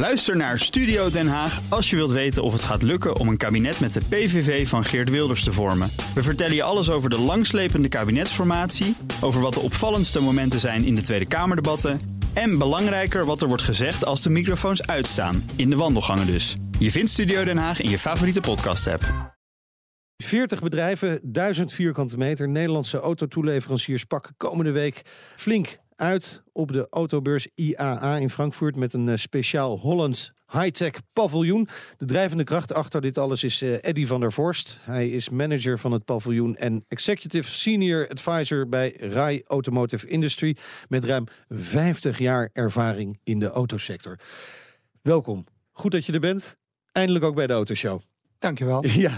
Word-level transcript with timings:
Luister 0.00 0.36
naar 0.36 0.58
Studio 0.58 1.10
Den 1.10 1.28
Haag 1.28 1.60
als 1.68 1.90
je 1.90 1.96
wilt 1.96 2.10
weten 2.10 2.42
of 2.42 2.52
het 2.52 2.62
gaat 2.62 2.82
lukken 2.82 3.16
om 3.16 3.28
een 3.28 3.36
kabinet 3.36 3.80
met 3.80 3.92
de 3.92 4.00
PVV 4.08 4.68
van 4.68 4.84
Geert 4.84 5.10
Wilders 5.10 5.44
te 5.44 5.52
vormen. 5.52 5.90
We 6.14 6.22
vertellen 6.22 6.54
je 6.54 6.62
alles 6.62 6.90
over 6.90 7.10
de 7.10 7.18
langslepende 7.18 7.88
kabinetsformatie, 7.88 8.96
over 9.20 9.40
wat 9.40 9.54
de 9.54 9.60
opvallendste 9.60 10.20
momenten 10.20 10.60
zijn 10.60 10.84
in 10.84 10.94
de 10.94 11.00
Tweede 11.00 11.28
Kamerdebatten 11.28 12.00
en 12.34 12.58
belangrijker 12.58 13.24
wat 13.24 13.42
er 13.42 13.48
wordt 13.48 13.62
gezegd 13.62 14.04
als 14.04 14.22
de 14.22 14.30
microfoons 14.30 14.86
uitstaan, 14.86 15.50
in 15.56 15.70
de 15.70 15.76
wandelgangen 15.76 16.26
dus. 16.26 16.56
Je 16.78 16.90
vindt 16.90 17.10
Studio 17.10 17.44
Den 17.44 17.58
Haag 17.58 17.80
in 17.80 17.90
je 17.90 17.98
favoriete 17.98 18.40
podcast-app. 18.40 19.34
40 20.16 20.60
bedrijven, 20.60 21.20
1000 21.22 21.72
vierkante 21.72 22.16
meter. 22.16 22.48
Nederlandse 22.48 22.98
autotoeleveranciers 23.00 24.04
pakken 24.04 24.34
komende 24.36 24.70
week 24.70 25.02
flink 25.36 25.78
uit 26.00 26.42
op 26.52 26.72
de 26.72 26.86
autobeurs 26.90 27.48
IAA 27.54 28.16
in 28.16 28.30
Frankfurt 28.30 28.76
met 28.76 28.92
een 28.92 29.08
eh, 29.08 29.16
speciaal 29.16 29.78
Hollands 29.78 30.32
high-tech 30.52 30.92
paviljoen. 31.12 31.68
De 31.96 32.04
drijvende 32.04 32.44
kracht 32.44 32.74
achter 32.74 33.00
dit 33.00 33.18
alles 33.18 33.44
is 33.44 33.62
uh, 33.62 33.76
Eddy 33.80 34.06
van 34.06 34.20
der 34.20 34.32
Vorst. 34.32 34.78
Hij 34.80 35.08
is 35.08 35.28
manager 35.28 35.78
van 35.78 35.92
het 35.92 36.04
paviljoen 36.04 36.56
en 36.56 36.84
executive 36.88 37.50
senior 37.50 38.08
advisor 38.08 38.68
bij 38.68 38.96
RAI 38.98 39.42
Automotive 39.46 40.06
Industry 40.06 40.56
met 40.88 41.04
ruim 41.04 41.24
50 41.48 42.18
jaar 42.18 42.50
ervaring 42.52 43.20
in 43.24 43.38
de 43.38 43.48
autosector. 43.48 44.18
Welkom. 45.02 45.44
Goed 45.72 45.92
dat 45.92 46.06
je 46.06 46.12
er 46.12 46.20
bent. 46.20 46.56
Eindelijk 46.92 47.24
ook 47.24 47.34
bij 47.34 47.46
de 47.46 47.52
Autoshow. 47.52 48.00
Dankjewel. 48.40 48.84
Ja, 49.06 49.10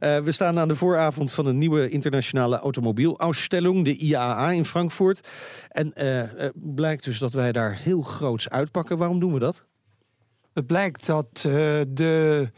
uh, 0.00 0.18
we 0.18 0.32
staan 0.32 0.58
aan 0.58 0.68
de 0.68 0.76
vooravond 0.76 1.32
van 1.32 1.46
een 1.46 1.58
nieuwe 1.58 1.88
internationale 1.88 2.58
automobielausstelling, 2.58 3.84
de 3.84 3.96
IAA 3.96 4.50
in 4.50 4.64
Frankfurt. 4.64 5.28
En 5.68 5.92
uh, 5.96 6.22
uh, 6.22 6.48
blijkt 6.54 7.04
dus 7.04 7.18
dat 7.18 7.32
wij 7.32 7.52
daar 7.52 7.76
heel 7.76 8.02
groots 8.02 8.48
uitpakken. 8.48 8.98
Waarom 8.98 9.20
doen 9.20 9.32
we 9.32 9.38
dat? 9.38 9.64
Het 10.52 10.66
blijkt 10.66 11.06
dat 11.06 11.38
de 11.88 12.50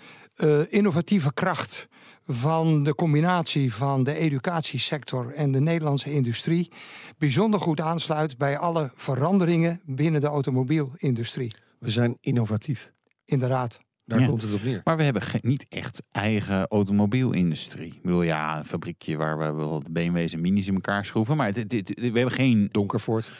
innovatieve 0.69 1.35
kracht 1.35 1.89
van 2.23 2.83
de 2.83 2.95
combinatie 2.95 3.75
van 3.75 4.03
de 4.03 4.15
educatiesector 4.15 5.33
en 5.35 5.53
de 5.53 5.61
Nederlandse 5.61 6.13
industrie 6.13 6.73
bijzonder 7.19 7.61
goed 7.61 7.81
aansluit 7.81 8.39
bij 8.39 8.59
alle 8.59 8.91
veranderingen 8.95 9.81
binnen 9.85 10.21
de 10.21 10.27
automobielindustrie. 10.27 11.55
We 11.79 11.91
zijn 11.91 12.17
innovatief. 12.21 12.93
Inderdaad. 13.25 13.79
Daar 14.09 14.27
komt 14.27 14.43
het 14.43 14.53
op 14.53 14.63
neer. 14.63 14.81
Maar 14.85 14.97
we 14.97 15.03
hebben 15.03 15.23
niet 15.41 15.67
echt 15.69 16.03
eigen 16.11 16.67
automobielindustrie. 16.67 17.93
Ik 17.95 18.03
bedoel, 18.03 18.23
ja, 18.23 18.59
een 18.59 18.65
fabriekje 18.65 19.17
waar 19.17 19.39
we 19.39 19.53
wel 19.53 19.83
BMW's 19.91 20.33
en 20.33 20.41
minis 20.41 20.67
in 20.67 20.75
elkaar 20.75 21.05
schroeven. 21.05 21.37
Maar 21.37 21.47
het, 21.47 21.93
we 21.95 22.05
hebben 22.05 22.31
geen... 22.31 22.69
Donkervoort. 22.71 23.31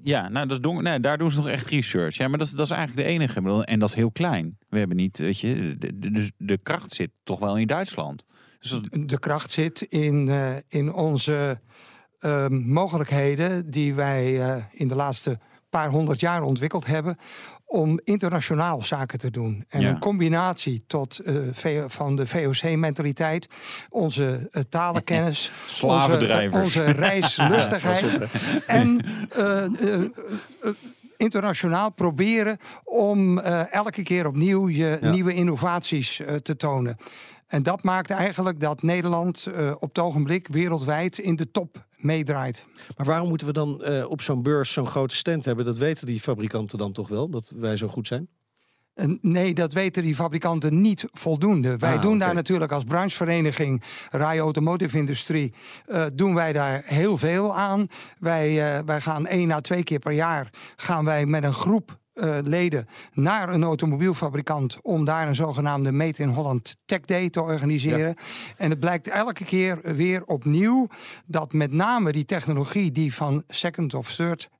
Ja, 0.00 0.28
nou, 0.28 0.46
dat 0.46 0.56
is 0.56 0.62
donker, 0.62 0.82
nee, 0.82 1.00
daar 1.00 1.18
doen 1.18 1.30
ze 1.30 1.36
nog 1.36 1.48
echt 1.48 1.68
research. 1.68 2.16
Ja, 2.16 2.28
maar 2.28 2.38
dat 2.38 2.46
is, 2.46 2.52
dat 2.52 2.66
is 2.66 2.72
eigenlijk 2.72 3.08
de 3.08 3.14
enige. 3.14 3.42
Bedoel, 3.42 3.64
en 3.64 3.78
dat 3.78 3.88
is 3.88 3.94
heel 3.94 4.10
klein. 4.10 4.58
We 4.68 4.78
hebben 4.78 4.96
niet, 4.96 5.18
weet 5.18 5.40
je, 5.40 5.76
de, 5.78 5.98
de, 5.98 6.30
de 6.36 6.58
kracht 6.62 6.94
zit 6.94 7.10
toch 7.24 7.38
wel 7.38 7.58
in 7.58 7.66
Duitsland. 7.66 8.24
Dus 8.58 8.70
dat... 8.70 9.08
De 9.08 9.18
kracht 9.18 9.50
zit 9.50 9.82
in, 9.82 10.26
uh, 10.26 10.56
in 10.68 10.92
onze 10.92 11.60
uh, 12.18 12.48
mogelijkheden 12.48 13.70
die 13.70 13.94
wij 13.94 14.32
uh, 14.32 14.64
in 14.70 14.88
de 14.88 14.94
laatste 14.94 15.38
paar 15.80 15.90
honderd 15.90 16.20
jaar 16.20 16.42
ontwikkeld 16.42 16.86
hebben 16.86 17.18
om 17.66 18.00
internationaal 18.04 18.82
zaken 18.82 19.18
te 19.18 19.30
doen. 19.30 19.64
En 19.68 19.80
Ja. 19.80 19.88
een 19.88 19.98
combinatie 19.98 20.84
tot, 20.86 21.18
eh, 21.18 21.34
van 21.86 22.16
de 22.16 22.26
VOC-mentaliteit, 22.26 23.48
onze 23.88 24.48
eh, 24.50 24.62
talenkennis, 24.68 25.50
onze, 25.62 25.74
Slavendrijvers. 25.76 26.62
onze 26.62 26.84
reislustigheid 26.84 28.18
en 28.66 29.00
eh, 29.30 29.64
eh, 29.64 29.94
eh, 29.94 30.70
internationaal 31.16 31.90
proberen 31.90 32.58
om 32.84 33.38
eh, 33.38 33.72
elke 33.72 34.02
keer 34.02 34.26
opnieuw 34.26 34.68
je 34.68 34.98
Ja. 35.00 35.10
nieuwe 35.10 35.34
innovaties 35.34 36.20
eh, 36.20 36.34
te 36.34 36.56
tonen. 36.56 36.96
En 37.46 37.62
dat 37.62 37.82
maakt 37.82 38.10
eigenlijk 38.10 38.60
dat 38.60 38.82
Nederland 38.82 39.46
eh, 39.46 39.70
op 39.74 39.88
het 39.88 39.98
ogenblik 39.98 40.48
wereldwijd 40.48 41.18
in 41.18 41.36
de 41.36 41.50
top 41.50 41.86
meedraait. 41.96 42.64
Maar 42.96 43.06
waarom 43.06 43.28
moeten 43.28 43.46
we 43.46 43.52
dan 43.52 43.82
eh, 43.82 44.10
op 44.10 44.22
zo'n 44.22 44.42
beurs 44.42 44.72
zo'n 44.72 44.86
grote 44.86 45.16
stand 45.16 45.44
hebben? 45.44 45.64
Dat 45.64 45.76
weten 45.76 46.06
die 46.06 46.20
fabrikanten 46.20 46.78
dan 46.78 46.92
toch 46.92 47.08
wel, 47.08 47.28
dat 47.30 47.52
wij 47.56 47.76
zo 47.76 47.88
goed 47.88 48.06
zijn? 48.06 48.28
Nee, 49.20 49.54
dat 49.54 49.72
weten 49.72 50.02
die 50.02 50.14
fabrikanten 50.14 50.80
niet 50.80 51.06
voldoende. 51.10 51.76
Wij 51.76 51.94
Ah, 51.94 52.02
doen 52.02 52.18
daar 52.18 52.34
natuurlijk 52.34 52.72
als 52.72 52.84
branchevereniging 52.84 53.82
RAI 54.10 54.38
Automotive 54.38 54.98
Industrie... 54.98 55.54
eh, 55.86 56.06
doen 56.14 56.34
wij 56.34 56.52
daar 56.52 56.82
heel 56.84 57.18
veel 57.18 57.56
aan. 57.56 57.84
Wij, 58.18 58.82
wij 58.84 59.00
gaan 59.00 59.26
één 59.26 59.50
à 59.50 59.60
twee 59.60 59.82
keer 59.82 59.98
per 59.98 60.12
jaar 60.12 60.50
gaan 60.76 61.04
wij 61.04 61.26
met 61.26 61.44
een 61.44 61.52
groep 61.54 61.98
eh, 62.14 62.38
leden 62.42 62.86
naar 63.12 63.48
een 63.48 63.64
automobielfabrikant... 63.64 64.78
om 64.82 65.04
daar 65.04 65.28
een 65.28 65.34
zogenaamde 65.34 65.92
Made 65.92 66.22
in 66.22 66.28
Holland 66.28 66.76
Tech 66.84 67.00
Day 67.00 67.30
te 67.30 67.40
organiseren. 67.40 68.14
En 68.56 68.70
het 68.70 68.80
blijkt 68.80 69.08
elke 69.08 69.44
keer 69.44 69.80
weer 69.96 70.24
opnieuw... 70.24 70.88
dat 71.26 71.52
met 71.52 71.72
name 71.72 72.12
die 72.12 72.24
technologie 72.24 72.90
die 72.90 73.14
van 73.14 73.42
second 73.46 73.94
of 73.94 74.14
third 74.14 74.50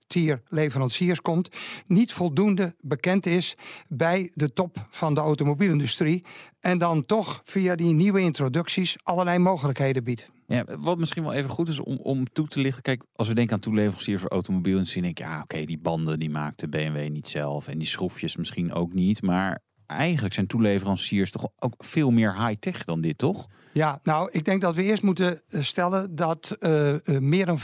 leveranciers 0.49 1.21
komt, 1.21 1.49
niet 1.87 2.13
voldoende 2.13 2.75
bekend 2.81 3.27
is 3.27 3.57
bij 3.89 4.31
de 4.35 4.53
top 4.53 4.87
van 4.91 5.15
de 5.15 5.21
automobielindustrie. 5.21 6.25
En 6.61 6.79
dan 6.79 7.07
toch 7.07 7.41
via 7.45 7.75
die 7.75 7.95
nieuwe 7.95 8.21
introducties 8.21 8.97
allerlei 9.03 9.39
mogelijkheden 9.39 10.05
biedt. 10.05 10.33
Ja, 10.47 10.65
wat 10.81 10.99
misschien 10.99 11.23
wel 11.23 11.33
even 11.33 11.51
goed 11.51 11.69
is 11.69 11.81
om, 11.81 11.97
om 11.97 12.25
toe 12.33 12.47
te 12.47 12.61
lichten. 12.61 12.83
Kijk, 12.83 13.03
als 13.13 13.29
we 13.29 13.35
denken 13.35 13.55
aan 13.55 13.61
toeleveranciers 13.61 14.21
voor 14.21 14.31
automobielindustrie, 14.31 15.03
denk 15.03 15.19
ik, 15.19 15.25
ja, 15.25 15.41
oké, 15.43 15.65
die 15.65 15.79
banden 15.79 16.19
die 16.19 16.31
maakt 16.31 16.61
de 16.61 16.69
BMW 16.69 17.11
niet 17.11 17.29
zelf 17.29 17.69
en 17.69 17.79
die 17.79 17.89
schroefjes 17.89 18.37
misschien 18.37 18.73
ook 18.73 18.93
niet. 18.93 19.23
Maar 19.23 19.61
eigenlijk 19.87 20.35
zijn 20.35 20.47
toeleveranciers 20.47 21.31
toch 21.31 21.49
ook 21.59 21.85
veel 21.85 22.11
meer 22.11 22.47
high-tech 22.47 22.85
dan 22.85 23.01
dit, 23.01 23.19
toch? 23.19 23.47
Ja, 23.75 24.01
nou, 24.03 24.29
ik 24.33 24.45
denk 24.45 24.61
dat 24.61 24.75
we 24.75 24.83
eerst 24.83 25.03
moeten 25.03 25.41
eh, 25.49 25.63
stellen 25.63 26.15
dat 26.15 26.57
eh, 26.61 26.95
eh, 26.95 27.21
meer 27.21 27.47
dan 27.47 27.59
75% 27.59 27.63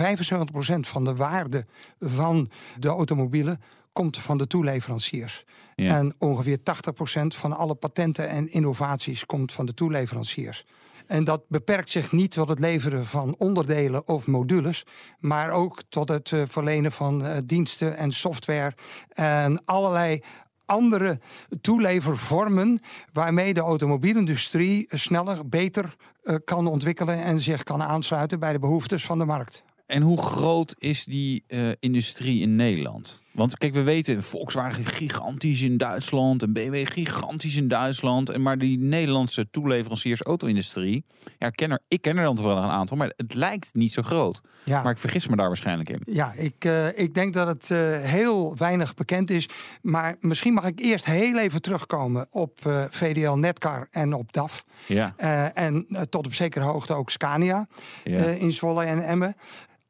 van 0.80 1.04
de 1.04 1.14
waarde 1.14 1.66
van 1.98 2.50
de 2.78 2.88
automobielen 2.88 3.60
komt 3.92 4.18
van 4.18 4.38
de 4.38 4.46
toeleveranciers. 4.46 5.44
Ja. 5.74 5.96
En 5.96 6.14
ongeveer 6.18 6.58
80% 6.58 6.62
van 7.26 7.52
alle 7.52 7.74
patenten 7.74 8.28
en 8.28 8.52
innovaties 8.52 9.26
komt 9.26 9.52
van 9.52 9.66
de 9.66 9.74
toeleveranciers. 9.74 10.64
En 11.06 11.24
dat 11.24 11.48
beperkt 11.48 11.90
zich 11.90 12.12
niet 12.12 12.30
tot 12.30 12.48
het 12.48 12.58
leveren 12.58 13.06
van 13.06 13.34
onderdelen 13.38 14.08
of 14.08 14.26
modules, 14.26 14.86
maar 15.18 15.50
ook 15.50 15.82
tot 15.88 16.08
het 16.08 16.32
verlenen 16.44 16.92
van 16.92 17.42
diensten 17.44 17.96
en 17.96 18.12
software 18.12 18.74
en 19.08 19.64
allerlei 19.64 20.22
andere 20.70 21.18
toelevervormen 21.60 22.80
waarmee 23.12 23.54
de 23.54 23.60
automobielindustrie 23.60 24.86
sneller, 24.88 25.48
beter 25.48 25.96
eh, 26.22 26.34
kan 26.44 26.66
ontwikkelen 26.66 27.22
en 27.22 27.40
zich 27.40 27.62
kan 27.62 27.82
aansluiten 27.82 28.40
bij 28.40 28.52
de 28.52 28.58
behoeftes 28.58 29.06
van 29.06 29.18
de 29.18 29.24
markt. 29.24 29.62
En 29.86 30.02
hoe 30.02 30.22
groot 30.22 30.74
is 30.78 31.04
die 31.04 31.44
eh, 31.46 31.68
industrie 31.80 32.40
in 32.40 32.56
Nederland? 32.56 33.22
Want 33.32 33.58
kijk, 33.58 33.74
we 33.74 33.82
weten 33.82 34.22
Volkswagen 34.22 34.84
gigantisch 34.84 35.62
in 35.62 35.76
Duitsland 35.76 36.42
en 36.42 36.52
BMW 36.52 36.86
gigantisch 36.86 37.56
in 37.56 37.68
Duitsland. 37.68 38.30
En 38.30 38.42
maar 38.42 38.58
die 38.58 38.78
Nederlandse 38.78 39.50
toeleveranciers 39.50 40.22
auto-industrie, 40.22 41.04
ja, 41.38 41.46
ik 41.46 41.56
ken 41.56 41.70
er, 41.70 41.80
ik 41.88 42.02
ken 42.02 42.16
er 42.16 42.24
dan 42.24 42.36
toch 42.36 42.44
wel 42.44 42.56
een 42.56 42.70
aantal, 42.70 42.96
maar 42.96 43.12
het 43.16 43.34
lijkt 43.34 43.74
niet 43.74 43.92
zo 43.92 44.02
groot. 44.02 44.40
Ja. 44.64 44.82
Maar 44.82 44.92
ik 44.92 44.98
vergis 44.98 45.26
me 45.26 45.36
daar 45.36 45.46
waarschijnlijk 45.46 45.88
in. 45.88 46.00
Ja, 46.04 46.32
ik, 46.32 46.64
eh, 46.64 46.98
ik 46.98 47.14
denk 47.14 47.34
dat 47.34 47.46
het 47.46 47.70
eh, 47.70 47.78
heel 48.00 48.56
weinig 48.56 48.94
bekend 48.94 49.30
is. 49.30 49.48
Maar 49.82 50.16
misschien 50.20 50.54
mag 50.54 50.64
ik 50.64 50.80
eerst 50.80 51.06
heel 51.06 51.38
even 51.38 51.62
terugkomen 51.62 52.26
op 52.30 52.66
eh, 52.66 52.84
VDL 52.90 53.32
Netcar 53.32 53.88
en 53.90 54.14
op 54.14 54.32
DAF. 54.32 54.64
Ja, 54.86 55.14
en 55.54 55.86
tot 56.08 56.26
op 56.26 56.34
zekere 56.34 56.64
hoogte 56.64 56.94
ook 56.94 57.10
Scania 57.10 57.66
ja. 58.04 58.24
in 58.24 58.52
Zwolle 58.52 58.84
en 58.84 59.02
Emmen. 59.06 59.34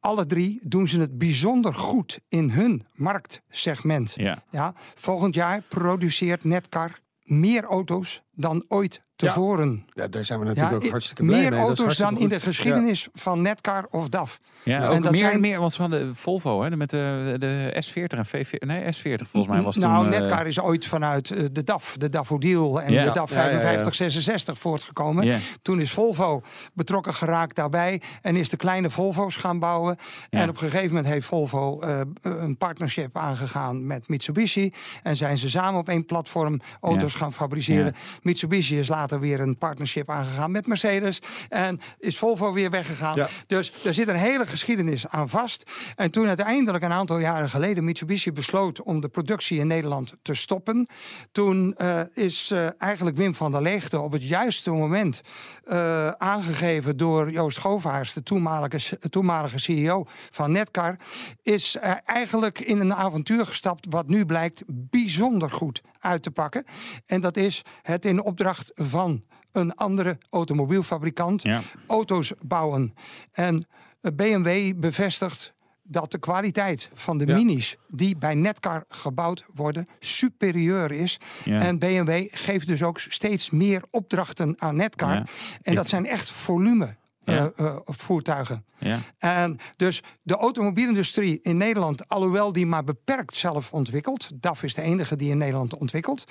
Alle 0.01 0.27
drie 0.27 0.59
doen 0.69 0.89
ze 0.89 1.01
het 1.01 1.19
bijzonder 1.19 1.75
goed 1.75 2.21
in 2.29 2.51
hun 2.51 2.87
marktsegment. 2.95 4.13
ja. 4.17 4.43
Ja, 4.51 4.75
volgend 4.95 5.35
jaar 5.35 5.63
produceert 5.69 6.45
Netcar 6.45 6.99
meer 7.23 7.65
auto's 7.65 8.23
dan 8.41 8.65
ooit 8.69 9.03
tevoren. 9.17 9.85
Ja, 9.93 10.09
daar 10.09 10.25
zijn 10.25 10.39
we 10.39 10.45
natuurlijk 10.45 10.77
Ja, 10.81 10.85
ook 10.85 10.91
hartstikke 10.91 11.25
blij 11.25 11.41
meer 11.41 11.51
mee. 11.51 11.59
Is 11.61 11.65
auto's 11.67 11.97
dan 11.97 12.19
in 12.19 12.29
de 12.29 12.41
geschiedenis 12.41 13.09
van 13.13 13.43
Netcar 13.43 13.87
of 13.91 14.09
DAF. 14.09 14.41
Ja, 14.63 14.83
En 14.83 14.89
ook 14.89 15.03
dat 15.03 15.11
meer, 15.13 15.21
zijn- 15.21 15.41
meer, 15.41 15.61
want 15.61 15.73
ze 15.73 15.81
hadden 15.83 16.17
Volvo 16.17 16.63
hè, 16.63 16.77
met 16.77 16.91
de, 16.91 17.35
de 17.39 17.83
S40 17.87 18.19
en 18.19 18.27
V40. 18.27 18.59
Nee, 18.59 18.83
S40 18.85 19.27
volgens 19.31 19.47
mij 19.55 19.63
was 19.63 19.77
nou, 19.77 20.05
toen... 20.05 20.13
eh, 20.13 20.21
Netcar 20.21 20.47
is 20.47 20.61
ooit 20.61 20.87
vanuit 20.87 21.31
eh, 21.31 21.45
de 21.53 21.65
DAF, 21.65 21.95
de 21.99 22.09
Daffodil 22.09 22.81
en 22.83 22.93
Ja. 22.93 23.05
de 23.05 23.11
DAF 23.13 23.31
Ja, 23.31 23.37
ja, 23.37 23.45
ja, 23.47 23.53
ja. 23.53 23.61
5566 23.61 24.59
voortgekomen. 24.59 25.25
Ja. 25.27 25.39
Toen 25.63 25.81
is 25.81 25.93
Volvo 25.93 26.43
betrokken 26.75 27.15
geraakt 27.15 27.57
daarbij 27.57 28.01
en 28.23 28.37
is 28.37 28.49
de 28.49 28.57
kleine 28.57 28.91
Volvo's 28.91 29.37
gaan 29.37 29.59
bouwen. 29.59 29.97
Ja. 30.31 30.41
En 30.41 30.49
op 30.49 30.55
een 30.55 30.61
gegeven 30.71 30.89
moment 30.89 31.07
heeft 31.07 31.27
Volvo 31.27 31.81
eh, 31.81 32.01
een 32.21 32.57
partnership 32.57 33.17
aangegaan 33.17 33.87
met 33.87 34.09
Mitsubishi. 34.09 34.73
En 35.03 35.17
zijn 35.17 35.39
ze 35.39 35.51
samen 35.51 35.81
op 35.81 35.89
één 35.89 36.05
platform 36.05 36.61
auto's 36.81 37.13
Ja. 37.13 37.19
gaan 37.19 37.33
fabriceren. 37.33 37.95
Mitsubishi 38.31 38.79
is 38.79 38.89
later 38.89 39.21
weer 39.21 39.41
een 39.41 39.59
partnership 39.59 40.11
aangegaan 40.11 40.51
met 40.51 40.67
Mercedes. 40.67 41.23
En 41.49 41.81
is 41.99 42.19
Volvo 42.19 42.53
weer 42.53 42.71
weggegaan. 42.71 43.15
Ja. 43.17 43.29
Dus 43.47 43.73
er 43.85 43.95
zit 43.95 44.09
een 44.09 44.15
hele 44.15 44.47
geschiedenis 44.47 45.09
aan 45.09 45.29
vast. 45.29 45.71
En 45.97 46.11
toen 46.11 46.27
uiteindelijk 46.27 46.85
een 46.85 46.93
aantal 46.93 47.19
jaren 47.19 47.51
geleden 47.51 47.85
Mitsubishi 47.85 48.33
besloot 48.33 48.83
om 48.83 49.01
de 49.01 49.09
productie 49.09 49.59
in 49.59 49.67
Nederland 49.67 50.13
te 50.23 50.35
stoppen. 50.35 50.89
Toen 51.33 51.75
eh, 51.75 52.01
is 52.13 52.51
eh, 52.51 52.67
eigenlijk 52.79 53.17
Wim 53.17 53.35
van 53.35 53.53
der 53.53 53.63
Leegte 53.63 54.01
op 54.01 54.13
het 54.13 54.29
juiste 54.29 54.71
moment 54.71 55.21
eh, 55.65 56.09
aangegeven 56.09 56.97
door 56.97 57.31
Joost 57.31 57.59
Govaars, 57.59 58.13
de 58.13 58.23
toenmalige, 58.23 58.99
toenmalige 59.09 59.59
CEO 59.59 60.05
van 60.31 60.53
Netcar, 60.53 60.97
is 61.43 61.77
eigenlijk 62.05 62.59
in 62.61 62.81
een 62.81 62.95
avontuur 62.95 63.47
gestapt 63.47 63.87
wat 63.89 64.09
nu 64.09 64.25
blijkt 64.25 64.63
bijzonder 64.67 65.51
goed 65.51 65.83
uit 66.01 66.23
te 66.23 66.31
pakken. 66.31 66.65
En 67.07 67.21
dat 67.21 67.37
is 67.37 67.63
het 67.83 68.05
in 68.05 68.23
opdracht 68.23 68.71
van 68.75 69.25
een 69.53 69.75
andere 69.75 70.19
automobielfabrikant 70.31 71.43
Ja. 71.43 71.61
auto's 71.87 72.33
bouwen. 72.47 72.95
En 73.33 73.67
eh, 74.01 74.13
BMW 74.17 74.73
bevestigt 74.81 75.53
dat 75.83 76.11
de 76.11 76.19
kwaliteit 76.19 76.91
van 76.95 77.19
de 77.19 77.27
Ja. 77.27 77.35
minis 77.35 77.77
die 77.89 78.17
bij 78.17 78.35
Netcar 78.35 78.85
gebouwd 78.89 79.45
worden 79.55 79.87
superieur 79.99 80.93
is. 80.93 81.19
Ja. 81.45 81.61
En 81.61 81.79
BMW 81.79 82.27
geeft 82.31 82.67
dus 82.67 82.83
ook 82.83 82.99
steeds 82.99 83.51
meer 83.51 83.83
opdrachten 83.91 84.55
aan 84.59 84.77
Netcar. 84.77 85.13
Ja. 85.15 85.25
En 85.63 85.75
dat 85.75 85.89
zijn 85.89 86.07
echt 86.07 86.31
volume 86.31 86.97
eh, 87.25 87.45
eh, 87.57 87.77
voertuigen. 87.85 88.65
Ja. 88.79 88.99
En 89.19 89.59
dus 89.77 90.03
de 90.23 90.37
automobielindustrie 90.37 91.39
in 91.43 91.57
Nederland, 91.57 92.09
alhoewel 92.09 92.53
die 92.53 92.67
maar 92.67 92.85
beperkt 92.85 93.35
zelf 93.35 93.73
ontwikkelt, 93.73 94.29
DAF 94.35 94.63
is 94.63 94.75
de 94.75 94.83
enige 94.83 95.17
die 95.17 95.31
in 95.31 95.39
Nederland 95.39 95.75
ontwikkelt, 95.75 96.25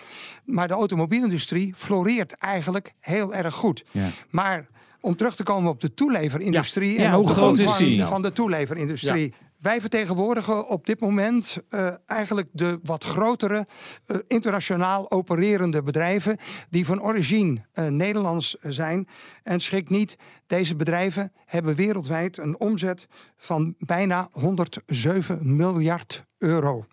maar 0.45 0.67
de 0.67 0.73
automobielindustrie 0.73 1.73
floreert 1.77 2.33
eigenlijk 2.33 2.93
heel 2.99 3.35
erg 3.35 3.55
goed. 3.55 3.85
Ja. 3.91 4.09
Maar 4.29 4.67
om 5.01 5.15
terug 5.15 5.35
te 5.35 5.43
komen 5.43 5.71
op 5.71 5.81
de 5.81 5.93
toeleverinindustrie 5.93 6.99
Ja. 6.99 7.05
en 7.05 7.13
hoe 7.13 7.25
de 7.27 7.33
groot 7.33 7.57
is 7.57 7.77
die 7.77 8.03
van 8.03 8.21
de 8.21 8.31
toeleverinindustrie. 8.31 9.33
Wij 9.59 9.81
vertegenwoordigen 9.81 10.67
op 10.67 10.85
dit 10.85 10.99
moment 10.99 11.57
eh, 11.69 11.95
eigenlijk 12.05 12.47
de 12.51 12.79
wat 12.83 13.03
grotere 13.03 13.67
eh, 14.05 14.17
internationaal 14.27 15.11
opererende 15.11 15.83
bedrijven 15.83 16.37
die 16.69 16.85
van 16.85 17.01
origine 17.01 17.65
eh, 17.73 17.87
Nederlands 17.87 18.57
zijn. 18.61 19.07
En 19.43 19.59
schrik 19.59 19.89
niet, 19.89 20.17
deze 20.47 20.75
bedrijven 20.75 21.31
hebben 21.45 21.75
wereldwijd 21.75 22.37
een 22.37 22.59
omzet 22.59 23.07
van 23.37 23.75
bijna 23.77 24.27
107 24.31 25.55
miljard 25.55 26.23
euro. 26.37 26.85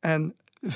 En 0.00 0.36
560.000 0.64 0.70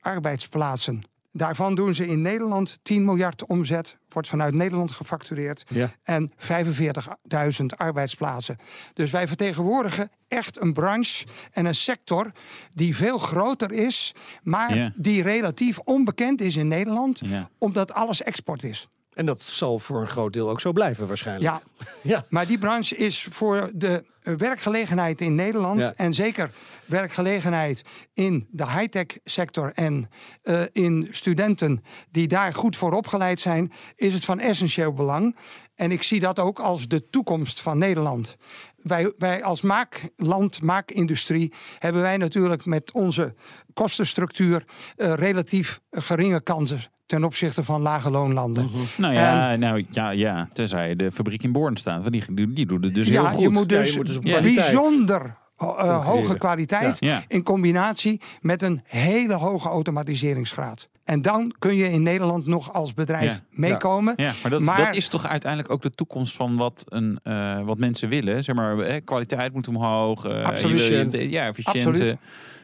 arbeidsplaatsen. 0.00 1.11
Daarvan 1.32 1.74
doen 1.74 1.94
ze 1.94 2.06
in 2.06 2.22
Nederland 2.22 2.78
10 2.82 3.04
miljard 3.04 3.46
omzet, 3.46 3.96
wordt 4.08 4.28
vanuit 4.28 4.54
Nederland 4.54 4.90
gefactureerd. 4.90 5.64
Ja. 5.68 5.90
En 6.02 6.32
45.000 6.36 7.66
arbeidsplaatsen. 7.76 8.56
Dus 8.92 9.10
wij 9.10 9.28
vertegenwoordigen 9.28 10.10
echt 10.28 10.60
een 10.60 10.72
branche 10.72 11.26
en 11.50 11.64
een 11.66 11.74
sector 11.74 12.32
die 12.74 12.96
veel 12.96 13.18
groter 13.18 13.72
is, 13.72 14.14
maar 14.42 14.76
Ja. 14.76 14.92
die 14.96 15.22
relatief 15.22 15.78
onbekend 15.78 16.40
is 16.40 16.56
in 16.56 16.68
Nederland, 16.68 17.18
Ja. 17.24 17.50
omdat 17.58 17.92
alles 17.94 18.22
export 18.22 18.62
is. 18.62 18.88
En 19.14 19.26
dat 19.26 19.42
zal 19.42 19.78
voor 19.78 20.00
een 20.00 20.08
groot 20.08 20.32
deel 20.32 20.50
ook 20.50 20.60
zo 20.60 20.72
blijven 20.72 21.06
waarschijnlijk. 21.06 21.54
Ja, 21.78 21.86
Ja. 22.12 22.26
maar 22.28 22.46
die 22.46 22.58
branche 22.58 22.96
is 22.96 23.26
voor 23.30 23.70
de 23.74 24.04
eh, 24.22 24.34
werkgelegenheid 24.34 25.20
in 25.20 25.34
Nederland 25.34 25.80
Ja. 25.80 25.92
en 25.96 26.14
zeker 26.14 26.50
werkgelegenheid 26.84 27.82
in 28.14 28.48
de 28.50 28.66
high-tech 28.70 29.06
sector 29.24 29.72
en 29.74 30.08
eh, 30.42 30.62
in 30.72 31.08
studenten 31.10 31.82
die 32.10 32.28
daar 32.28 32.54
goed 32.54 32.76
voor 32.76 32.92
opgeleid 32.92 33.40
zijn, 33.40 33.72
is 33.94 34.14
het 34.14 34.24
van 34.24 34.38
essentieel 34.40 34.92
belang. 34.92 35.36
En 35.74 35.90
ik 35.90 36.02
zie 36.02 36.20
dat 36.20 36.38
ook 36.38 36.60
als 36.60 36.88
de 36.88 37.08
toekomst 37.10 37.60
van 37.60 37.78
Nederland. 37.78 38.36
Wij, 38.76 39.12
wij 39.18 39.42
als 39.44 39.60
maakland, 39.62 40.62
maakindustrie, 40.62 41.52
hebben 41.78 42.02
wij 42.02 42.16
natuurlijk 42.16 42.64
met 42.64 42.92
onze 42.92 43.34
kostenstructuur 43.74 44.64
eh, 44.96 45.14
relatief 45.14 45.80
geringe 45.90 46.40
kansen 46.42 46.80
ten 47.12 47.24
opzichte 47.24 47.64
van 47.64 47.80
lage 47.82 48.10
loonlanden. 48.10 48.70
Nou 48.96 49.14
ja, 49.14 49.56
nou, 49.56 49.84
ja, 49.90 50.10
ja, 50.10 50.48
tenzij 50.52 50.96
de 50.96 51.10
fabriek 51.10 51.42
in 51.42 51.52
Born 51.52 51.76
staat. 51.76 52.00
Want 52.00 52.12
die, 52.12 52.34
die, 52.34 52.52
die 52.52 52.66
doet 52.66 52.84
het 52.84 52.94
dus 52.94 53.08
heel 53.08 53.22
ja, 53.22 53.28
goed. 53.28 53.40
je 53.42 53.48
moet 53.48 53.70
Ja, 53.70 53.78
dus, 53.78 53.90
je 53.90 53.96
moet 53.96 54.06
dus 54.06 54.16
op 54.16 54.24
Ja. 54.24 54.30
kwaliteit. 54.38 54.56
bijzonder 54.72 55.36
eh, 55.56 56.06
hoge 56.06 56.38
kwaliteit 56.38 56.96
Ja. 57.00 57.22
In 57.28 57.42
combinatie 57.42 58.20
met 58.40 58.62
een 58.62 58.80
hele 58.84 59.34
hoge 59.34 59.68
automatiseringsgraad. 59.68 60.88
En 61.04 61.22
dan 61.22 61.54
kun 61.58 61.74
je 61.76 61.90
in 61.90 62.02
Nederland 62.02 62.46
nog 62.46 62.72
als 62.72 62.94
bedrijf 62.94 63.32
Ja. 63.34 63.40
meekomen. 63.50 64.12
Ja, 64.16 64.32
maar 64.42 64.50
dat, 64.50 64.62
Maar- 64.62 64.76
dat 64.76 64.94
is 64.94 65.08
toch 65.08 65.26
uiteindelijk 65.26 65.72
ook 65.72 65.82
de 65.82 65.90
toekomst 65.90 66.36
van 66.36 66.56
wat, 66.56 66.84
een, 66.88 67.18
eh, 67.22 67.60
wat 67.64 67.78
mensen 67.78 68.08
willen. 68.08 68.44
Zeg 68.44 68.54
maar, 68.54 68.78
eh, 68.78 69.00
kwaliteit 69.04 69.52
moet 69.54 69.68
omhoog. 69.68 70.24
eh, 70.24 70.44
Absoluut. 70.44 71.12
Ja, 71.30 71.46
efficiënt. 71.46 71.86
Absoluut. 71.86 72.16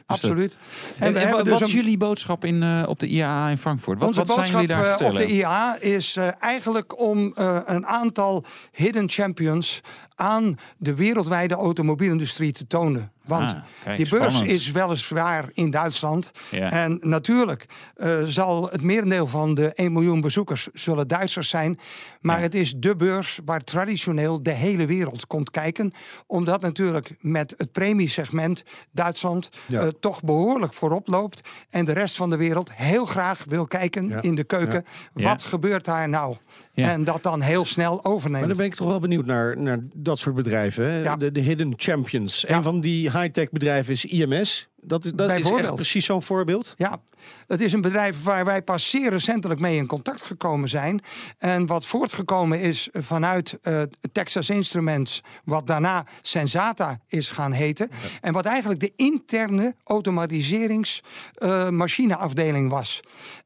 Eh, 0.09 0.21
dus 0.21 0.21
dat- 0.21 0.31
Absoluut. 0.31 0.57
En, 0.99 1.31
wat, 1.31 1.45
dus 1.45 1.61
is 1.61 1.71
jullie 1.73 1.97
boodschap 1.97 2.45
in, 2.45 2.63
eh, 2.63 2.83
op 2.87 2.99
de 2.99 3.07
IAA 3.07 3.49
in 3.49 3.57
Frankfurt? 3.57 3.99
Wat, 3.99 4.07
Onze 4.07 4.19
wat 4.19 4.27
zijn 4.27 4.39
boodschap 4.39 4.61
jullie 4.61 4.75
daar 4.75 4.83
eh, 4.85 4.89
vertellen? 4.89 5.21
op 5.21 5.27
de 5.27 5.33
IAA 5.33 5.79
is 5.79 6.15
eh, 6.15 6.27
eigenlijk 6.39 6.99
om 7.01 7.33
eh, 7.35 7.59
een 7.65 7.85
aantal 7.85 8.43
hidden 8.71 9.09
champions 9.09 9.81
aan 10.15 10.57
de 10.77 10.95
wereldwijde 10.95 11.53
automobielindustrie 11.55 12.51
te 12.51 12.67
tonen. 12.67 13.11
Want 13.27 13.51
Ah, 13.51 13.57
kijk, 13.83 13.97
die 13.97 14.09
beurs 14.09 14.33
spannend. 14.33 14.51
is 14.51 14.71
weliswaar 14.71 15.49
in 15.53 15.69
Duitsland. 15.69 16.31
Ja. 16.51 16.69
En 16.71 16.97
natuurlijk 17.01 17.65
eh, 17.95 18.23
zal 18.25 18.69
het 18.71 18.81
merendeel 18.81 19.27
van 19.27 19.53
de 19.53 19.73
1 19.73 19.91
miljoen 19.93 20.21
bezoekers 20.21 20.67
zullen 20.73 21.07
Duitsers 21.07 21.49
zijn. 21.49 21.79
Maar 22.21 22.37
Ja. 22.37 22.41
het 22.43 22.55
is 22.55 22.73
de 22.77 22.95
beurs 22.95 23.39
waar 23.45 23.63
traditioneel 23.63 24.43
de 24.43 24.51
hele 24.51 24.85
wereld 24.85 25.27
komt 25.27 25.51
kijken. 25.51 25.91
Omdat 26.27 26.61
natuurlijk 26.61 27.15
met 27.19 27.53
het 27.57 27.71
premiesegment 27.71 28.63
Duitsland 28.91 29.49
Ja. 29.67 29.81
eh, 29.81 29.87
toch 29.99 30.23
behoorlijk 30.23 30.73
voorop 30.73 31.07
loopt. 31.07 31.41
En 31.69 31.85
de 31.85 31.91
rest 31.91 32.15
van 32.15 32.29
de 32.29 32.37
wereld 32.37 32.73
heel 32.73 33.05
graag 33.05 33.43
wil 33.47 33.65
kijken 33.67 34.07
Ja. 34.07 34.21
in 34.21 34.35
de 34.35 34.43
keuken. 34.43 34.83
Ja. 35.15 35.23
Wat 35.29 35.43
gebeurt 35.43 35.85
daar 35.85 36.09
nou? 36.09 36.35
En 36.73 37.03
dat 37.03 37.23
dan 37.23 37.41
heel 37.41 37.65
snel 37.65 38.05
overneemt. 38.05 38.39
Maar 38.39 38.47
dan 38.47 38.57
ben 38.57 38.65
ik 38.65 38.75
toch 38.75 38.87
wel 38.87 38.99
benieuwd 38.99 39.25
naar, 39.25 39.57
naar 39.57 39.79
dat 39.93 40.19
soort 40.19 40.35
bedrijven. 40.35 41.19
De, 41.19 41.31
de 41.31 41.39
hidden 41.39 41.73
champions. 41.75 42.47
Een 42.47 42.63
van 42.63 42.81
die 42.81 43.11
high-tech 43.11 43.49
bedrijven 43.49 43.93
is 43.93 44.05
IMS. 44.05 44.69
Dat 44.81 45.05
is, 45.05 45.11
dat 45.11 45.29
is 45.29 45.33
echt 45.33 45.43
Bijvoorbeeld. 45.43 45.75
precies 45.75 46.05
zo'n 46.05 46.21
voorbeeld. 46.21 46.73
Ja, 46.77 47.01
het 47.47 47.61
is 47.61 47.73
een 47.73 47.81
bedrijf 47.81 48.23
waar 48.23 48.45
wij 48.45 48.61
pas 48.61 48.89
zeer 48.89 49.09
recentelijk 49.09 49.59
mee 49.59 49.77
in 49.77 49.87
contact 49.87 50.21
gekomen 50.21 50.69
zijn. 50.69 51.01
En 51.37 51.65
wat 51.65 51.85
voortgekomen 51.85 52.59
is 52.59 52.89
vanuit 52.91 53.57
eh, 53.61 53.81
Texas 54.11 54.49
Instruments, 54.49 55.23
wat 55.43 55.67
daarna 55.67 56.05
Sensata 56.21 56.99
is 57.07 57.29
gaan 57.29 57.51
heten. 57.51 57.89
En 58.21 58.33
wat 58.33 58.45
eigenlijk 58.45 58.79
de 58.79 58.93
interne 58.95 59.75
automatiseringsmachineafdeling 59.83 62.69
was. 62.69 62.99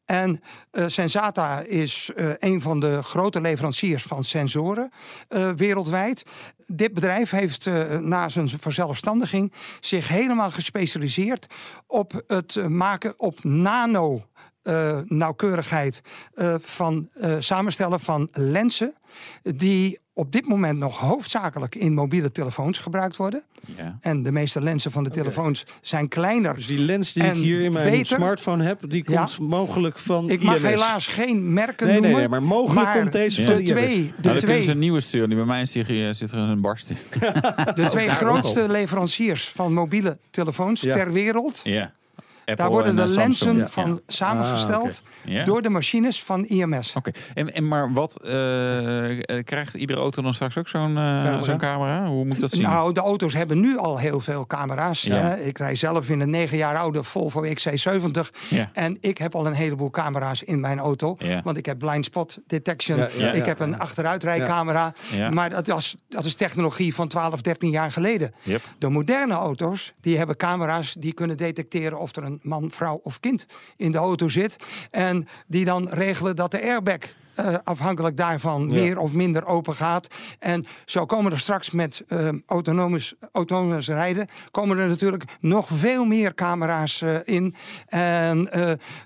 En 0.06 0.42
eh, 0.72 0.88
Sensata 0.88 1.60
is 1.60 2.12
eh, 2.16 2.30
een 2.38 2.62
van 2.62 2.80
de 2.80 3.04
grote 3.04 3.42
leveranciers 3.42 4.04
van 4.04 4.24
sensoren 4.24 4.92
eh, 5.28 5.50
wereldwijd. 5.50 6.24
Dit 6.66 6.94
bedrijf 6.94 7.30
heeft 7.30 7.66
na 8.02 8.30
zijn 8.30 8.50
verzelfstandiging 8.50 9.54
zich 9.80 10.08
helemaal 10.08 10.52
gespecialiseerd 10.52 11.48
op 11.88 12.24
het 12.28 12.70
maken 12.70 13.20
op 13.20 13.44
nano. 13.44 14.26
nauwkeurigheid 15.06 16.02
van 16.58 17.10
samenstellen 17.40 18.00
van 18.00 18.28
lenzen 18.32 18.94
die 19.42 20.03
op 20.14 20.32
dit 20.32 20.48
moment 20.48 20.78
nog 20.80 21.00
hoofdzakelijk 21.00 21.76
in 21.76 21.94
mobiele 21.94 22.32
telefoons 22.32 22.78
gebruikt 22.78 23.16
worden. 23.16 23.44
Ja. 23.78 23.98
En 24.02 24.24
de 24.24 24.32
meeste 24.32 24.62
lenzen 24.62 24.92
van 24.92 25.04
de 25.04 25.10
telefoons 25.10 25.66
zijn 25.82 26.08
kleiner. 26.08 26.54
Dus 26.56 26.68
die 26.68 26.80
lens 26.80 27.14
die 27.14 27.24
ik 27.24 27.32
hier 27.34 27.62
in 27.62 27.72
mijn 27.72 27.90
beter- 27.92 28.06
smartphone 28.18 28.64
heb, 28.64 28.80
die 28.90 29.04
Ja. 29.12 29.24
komt 29.26 29.50
mogelijk 29.50 30.00
van 30.00 30.30
Ik 30.30 30.44
mag 30.44 30.62
helaas 30.62 31.08
geen 31.08 31.54
merken 31.54 31.88
Nee, 31.88 31.94
nee, 32.00 32.02
noemen. 32.12 32.20
nee, 32.20 32.30
maar 32.30 32.44
mogelijk 32.44 32.86
maar 32.86 32.98
komt 33.00 33.12
deze 33.12 33.42
Ja. 33.42 33.48
van 33.48 33.58
de 33.58 33.64
twee, 33.64 34.14
de 34.22 34.28
Nou, 34.28 34.40
twee, 34.40 34.70
een 34.70 34.80
nieuwe 34.80 35.00
sturen. 35.00 35.28
Die 35.28 35.38
bij 35.38 35.48
mij 35.48 35.62
is 35.62 35.72
die, 35.72 36.14
zit 36.14 36.32
er 36.32 36.38
een 36.38 36.62
barst 36.62 36.90
in. 36.90 36.98
de 37.76 37.88
twee 37.90 38.10
grootste 38.10 38.70
leveranciers 38.70 39.48
van 39.50 39.74
mobiele 39.74 40.18
telefoons 40.32 40.82
Ja. 40.82 40.94
ter 40.94 41.12
wereld. 41.12 41.62
Ja. 41.64 41.92
Apple 42.46 42.56
Daar 42.56 42.70
worden 42.70 42.90
en, 42.90 42.96
de 42.96 43.02
eh, 43.02 43.08
Samsung. 43.08 43.58
lenzen 43.58 43.58
Ja. 43.58 43.68
van 43.88 44.02
samengesteld 44.08 45.02
Ja. 45.26 45.44
door 45.44 45.62
de 45.62 45.70
machines 45.70 46.24
van 46.24 46.44
IMS. 46.46 46.94
Oké, 46.96 47.12
en, 47.34 47.54
en 47.54 47.68
maar 47.68 47.94
wat 47.94 48.24
eh, 48.24 49.10
eh, 49.38 49.44
krijgt 49.44 49.74
iedere 49.76 50.00
auto 50.00 50.22
dan 50.22 50.34
straks 50.34 50.58
ook 50.58 50.68
zo'n 50.68 50.90
eh, 50.90 51.04
Camera? 51.04 51.42
zo'n 51.44 51.58
camera? 51.58 52.08
Hoe 52.08 52.26
moet 52.26 52.40
dat 52.40 52.52
zien? 52.52 52.62
Nou, 52.62 52.94
de 52.94 53.00
auto's 53.00 53.34
hebben 53.34 53.60
nu 53.60 53.78
al 53.78 54.00
heel 54.00 54.20
veel 54.20 54.48
camera's. 54.48 55.02
Ja. 55.02 55.34
Ik 55.36 55.58
rij 55.58 55.76
zelf 55.76 56.10
in 56.10 56.20
een 56.20 56.30
negen 56.30 56.58
jaar 56.58 56.78
oude 56.78 57.04
Volvo 57.04 57.44
XC70. 57.44 58.30
Ja. 58.50 58.70
En 58.74 58.98
ik 59.02 59.18
heb 59.18 59.36
al 59.36 59.46
een 59.48 59.54
heleboel 59.54 59.90
camera's 59.90 60.42
in 60.42 60.60
mijn 60.60 60.80
auto. 60.80 61.16
Ja. 61.18 61.42
Want 61.44 61.58
ik 61.58 61.66
heb 61.66 61.78
blind 61.80 62.06
spot 62.06 62.38
detection. 62.48 62.98
Ja, 62.98 63.10
ja, 63.18 63.32
ik 63.32 63.42
ja, 63.42 63.46
heb 63.46 63.60
een 63.60 63.80
achteruitrijcamera. 63.80 64.94
Ja. 65.12 65.30
Maar 65.30 65.50
dat, 65.50 65.68
was, 65.68 65.96
dat 66.10 66.26
is 66.26 66.36
technologie 66.36 66.96
van 66.96 67.08
12, 67.08 67.42
13 67.42 67.70
jaar 67.70 67.92
geleden. 67.92 68.32
Yep. 68.44 68.62
De 68.78 68.90
moderne 68.90 69.34
auto's 69.34 69.94
die 70.02 70.18
hebben 70.18 70.36
camera's 70.36 70.94
die 71.00 71.14
kunnen 71.14 71.38
detecteren 71.38 72.00
of 72.00 72.16
er 72.16 72.24
een 72.24 72.33
man, 72.42 72.72
vrouw 72.72 73.00
of 73.04 73.20
kind 73.20 73.46
in 73.78 73.92
de 73.92 73.98
auto 73.98 74.28
zit. 74.28 74.56
En 74.92 75.28
die 75.48 75.66
dan 75.66 75.90
regelen 75.90 76.36
dat 76.36 76.52
de 76.52 76.62
airbag 76.62 77.00
uh, 77.40 77.56
afhankelijk 77.64 78.18
daarvan 78.18 78.66
meer 78.66 78.98
of 78.98 79.14
minder 79.14 79.46
open 79.46 79.76
gaat. 79.76 80.08
En 80.40 80.66
zo 80.86 81.06
komen 81.06 81.32
er 81.32 81.40
straks 81.40 81.72
met 81.72 82.04
uh, 82.08 82.30
rijden, 83.80 84.28
komen 84.52 84.78
er 84.78 84.88
natuurlijk 84.88 85.24
nog 85.40 85.68
veel 85.68 86.06
meer 86.06 86.34
camera's 86.34 87.02
uh, 87.02 87.18
in. 87.24 87.56
En 87.88 88.50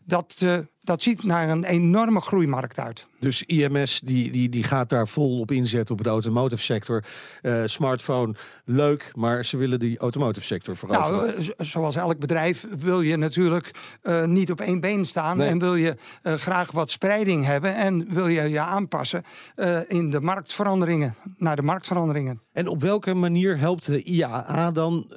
dat 0.06 0.46
dat 0.88 1.02
ziet 1.02 1.24
naar 1.24 1.50
een 1.50 1.64
enorme 1.64 2.22
groeimarkt 2.22 2.80
uit. 2.80 3.08
Dus 3.20 3.44
IMS 3.44 4.00
die, 4.00 4.32
die, 4.32 4.50
die 4.50 4.64
gaat 4.64 4.90
daar 4.90 5.08
vol 5.08 5.40
op 5.40 5.52
inzetten 5.52 5.96
op 5.96 6.04
de 6.04 6.10
automotive 6.10 6.62
sector. 6.62 7.04
Uh, 7.42 7.62
smartphone, 7.66 8.36
leuk, 8.66 9.12
maar 9.16 9.46
ze 9.46 9.58
willen 9.58 9.80
die 9.80 9.98
automotive 9.98 10.46
sector 10.46 10.78
veroveren. 10.78 11.36
Nou, 11.36 11.54
zoals 11.58 11.96
elk 11.96 12.20
bedrijf 12.20 12.66
wil 12.78 13.02
je 13.02 13.18
natuurlijk 13.18 13.72
uh, 14.04 14.26
niet 14.26 14.52
op 14.52 14.62
één 14.62 14.80
been 14.80 15.06
staan. 15.06 15.42
En 15.42 15.60
wil 15.60 15.76
je 15.76 15.96
graag 16.24 16.72
wat 16.72 16.92
spreiding 16.92 17.46
hebben. 17.46 17.76
En 17.76 18.14
wil 18.18 18.28
je 18.28 18.50
je 18.50 18.60
aanpassen 18.60 19.24
in 19.88 20.10
de 20.10 20.20
marktveranderingen, 20.22 21.16
naar 21.38 21.56
de 21.56 21.62
marktveranderingen. 21.62 22.42
En 22.52 22.68
op 22.68 22.82
welke 22.82 23.14
manier 23.14 23.58
helpt 23.58 23.86
de 23.86 24.04
IAA 24.04 24.72
dan 24.72 25.14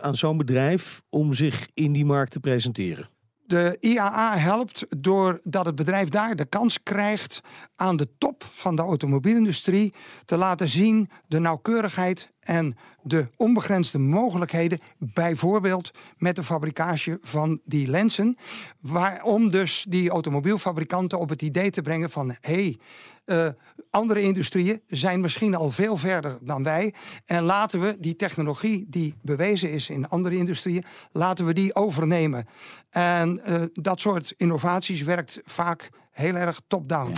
aan 0.00 0.14
zo'n 0.14 0.36
bedrijf 0.36 1.02
om 1.10 1.32
zich 1.32 1.68
in 1.74 1.92
die 1.92 2.04
markt 2.04 2.30
te 2.30 2.40
presenteren? 2.40 3.08
De 3.54 3.76
IAA 3.80 4.36
helpt 4.36 4.86
doordat 4.98 5.66
het 5.66 5.74
bedrijf 5.74 6.08
daar 6.08 6.36
de 6.36 6.44
kans 6.44 6.82
krijgt 6.82 7.40
aan 7.76 7.96
de 7.96 8.08
top 8.18 8.44
van 8.50 8.76
de 8.76 8.82
automobielindustrie 8.82 9.94
te 10.24 10.36
laten 10.36 10.68
zien 10.68 11.10
de 11.26 11.38
nauwkeurigheid 11.38 12.32
en 12.40 12.76
de 13.02 13.28
onbegrensde 13.36 13.98
mogelijkheden, 13.98 14.78
bijvoorbeeld 14.98 15.90
met 16.16 16.36
de 16.36 16.42
fabricage 16.42 17.18
van 17.22 17.60
die 17.64 17.88
lenzen, 17.88 18.36
waarom 18.80 19.50
dus 19.50 19.86
die 19.88 20.10
automobielfabrikanten 20.10 21.18
op 21.18 21.28
het 21.28 21.42
idee 21.42 21.70
te 21.70 21.82
brengen 21.82 22.10
van 22.10 22.28
hé, 22.28 22.36
hey, 22.40 22.78
uh, 23.26 23.48
andere 23.94 24.22
industrieën 24.22 24.82
zijn 24.86 25.20
misschien 25.20 25.54
al 25.54 25.70
veel 25.70 25.96
verder 25.96 26.38
dan 26.42 26.62
wij. 26.62 26.94
En 27.26 27.42
laten 27.42 27.80
we 27.80 27.96
die 28.00 28.16
technologie 28.16 28.86
die 28.88 29.14
bewezen 29.22 29.70
is 29.70 29.88
in 29.88 30.08
andere 30.08 30.36
industrieën, 30.36 30.84
laten 31.12 31.46
we 31.46 31.52
die 31.52 31.74
overnemen. 31.74 32.46
En 32.90 33.40
uh, 33.46 33.62
dat 33.72 34.00
soort 34.00 34.34
innovaties 34.36 35.02
werkt 35.02 35.40
vaak 35.44 35.90
heel 36.10 36.34
erg 36.34 36.60
top-down. 36.66 37.12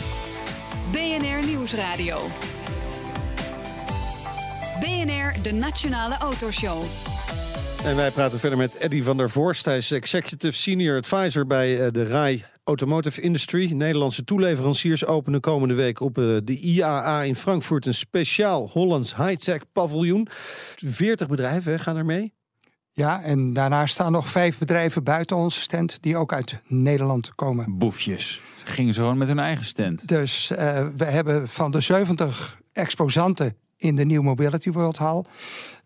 BNR 0.90 1.46
Nieuwsradio. 1.46 2.28
BNR, 4.80 5.42
de 5.42 5.52
Nationale 5.52 6.16
Autoshow. 6.16 6.82
En 7.84 7.96
wij 7.96 8.10
praten 8.10 8.38
verder 8.38 8.58
met 8.58 8.74
Eddy 8.74 9.02
van 9.02 9.16
der 9.16 9.30
Voorst. 9.30 9.64
Hij 9.64 9.76
is 9.76 9.90
Executive 9.90 10.56
Senior 10.56 10.96
Advisor 10.96 11.46
bij 11.46 11.84
uh, 11.84 11.90
de 11.90 12.06
RAI 12.06 12.44
Automotive 12.66 13.20
Industry. 13.20 13.72
Nederlandse 13.72 14.24
toeleveranciers 14.24 15.04
openen 15.04 15.40
komende 15.40 15.74
week 15.74 16.00
op 16.00 16.18
uh, 16.18 16.36
de 16.44 16.58
IAA 16.58 17.22
in 17.22 17.36
Frankfurt 17.36 17.86
een 17.86 17.94
speciaal 17.94 18.68
Hollands 18.72 19.16
high-tech 19.16 19.72
paviljoen. 19.72 20.28
40 20.76 21.28
bedrijven 21.28 21.72
hè, 21.72 21.78
gaan 21.78 21.96
er 21.96 22.04
mee. 22.04 22.32
Ja, 22.92 23.22
en 23.22 23.52
daarna 23.52 23.86
staan 23.86 24.12
nog 24.12 24.28
vijf 24.28 24.58
bedrijven 24.58 25.04
buiten 25.04 25.36
onze 25.36 25.60
stand 25.60 25.98
die 26.00 26.16
ook 26.16 26.32
uit 26.32 26.60
Nederland 26.66 27.34
komen. 27.34 27.78
Boefjes. 27.78 28.40
Ze 28.64 28.72
gingen 28.72 28.94
zo 28.94 29.14
met 29.14 29.28
hun 29.28 29.38
eigen 29.38 29.64
stand. 29.64 30.08
Dus 30.08 30.50
uh, 30.50 30.58
we 30.96 31.04
hebben 31.04 31.48
van 31.48 31.70
de 31.70 31.80
70 31.80 32.58
exposanten 32.72 33.56
in 33.76 33.96
de 33.96 34.04
New 34.04 34.22
Mobility 34.22 34.70
World 34.70 34.98
Hall 34.98 35.24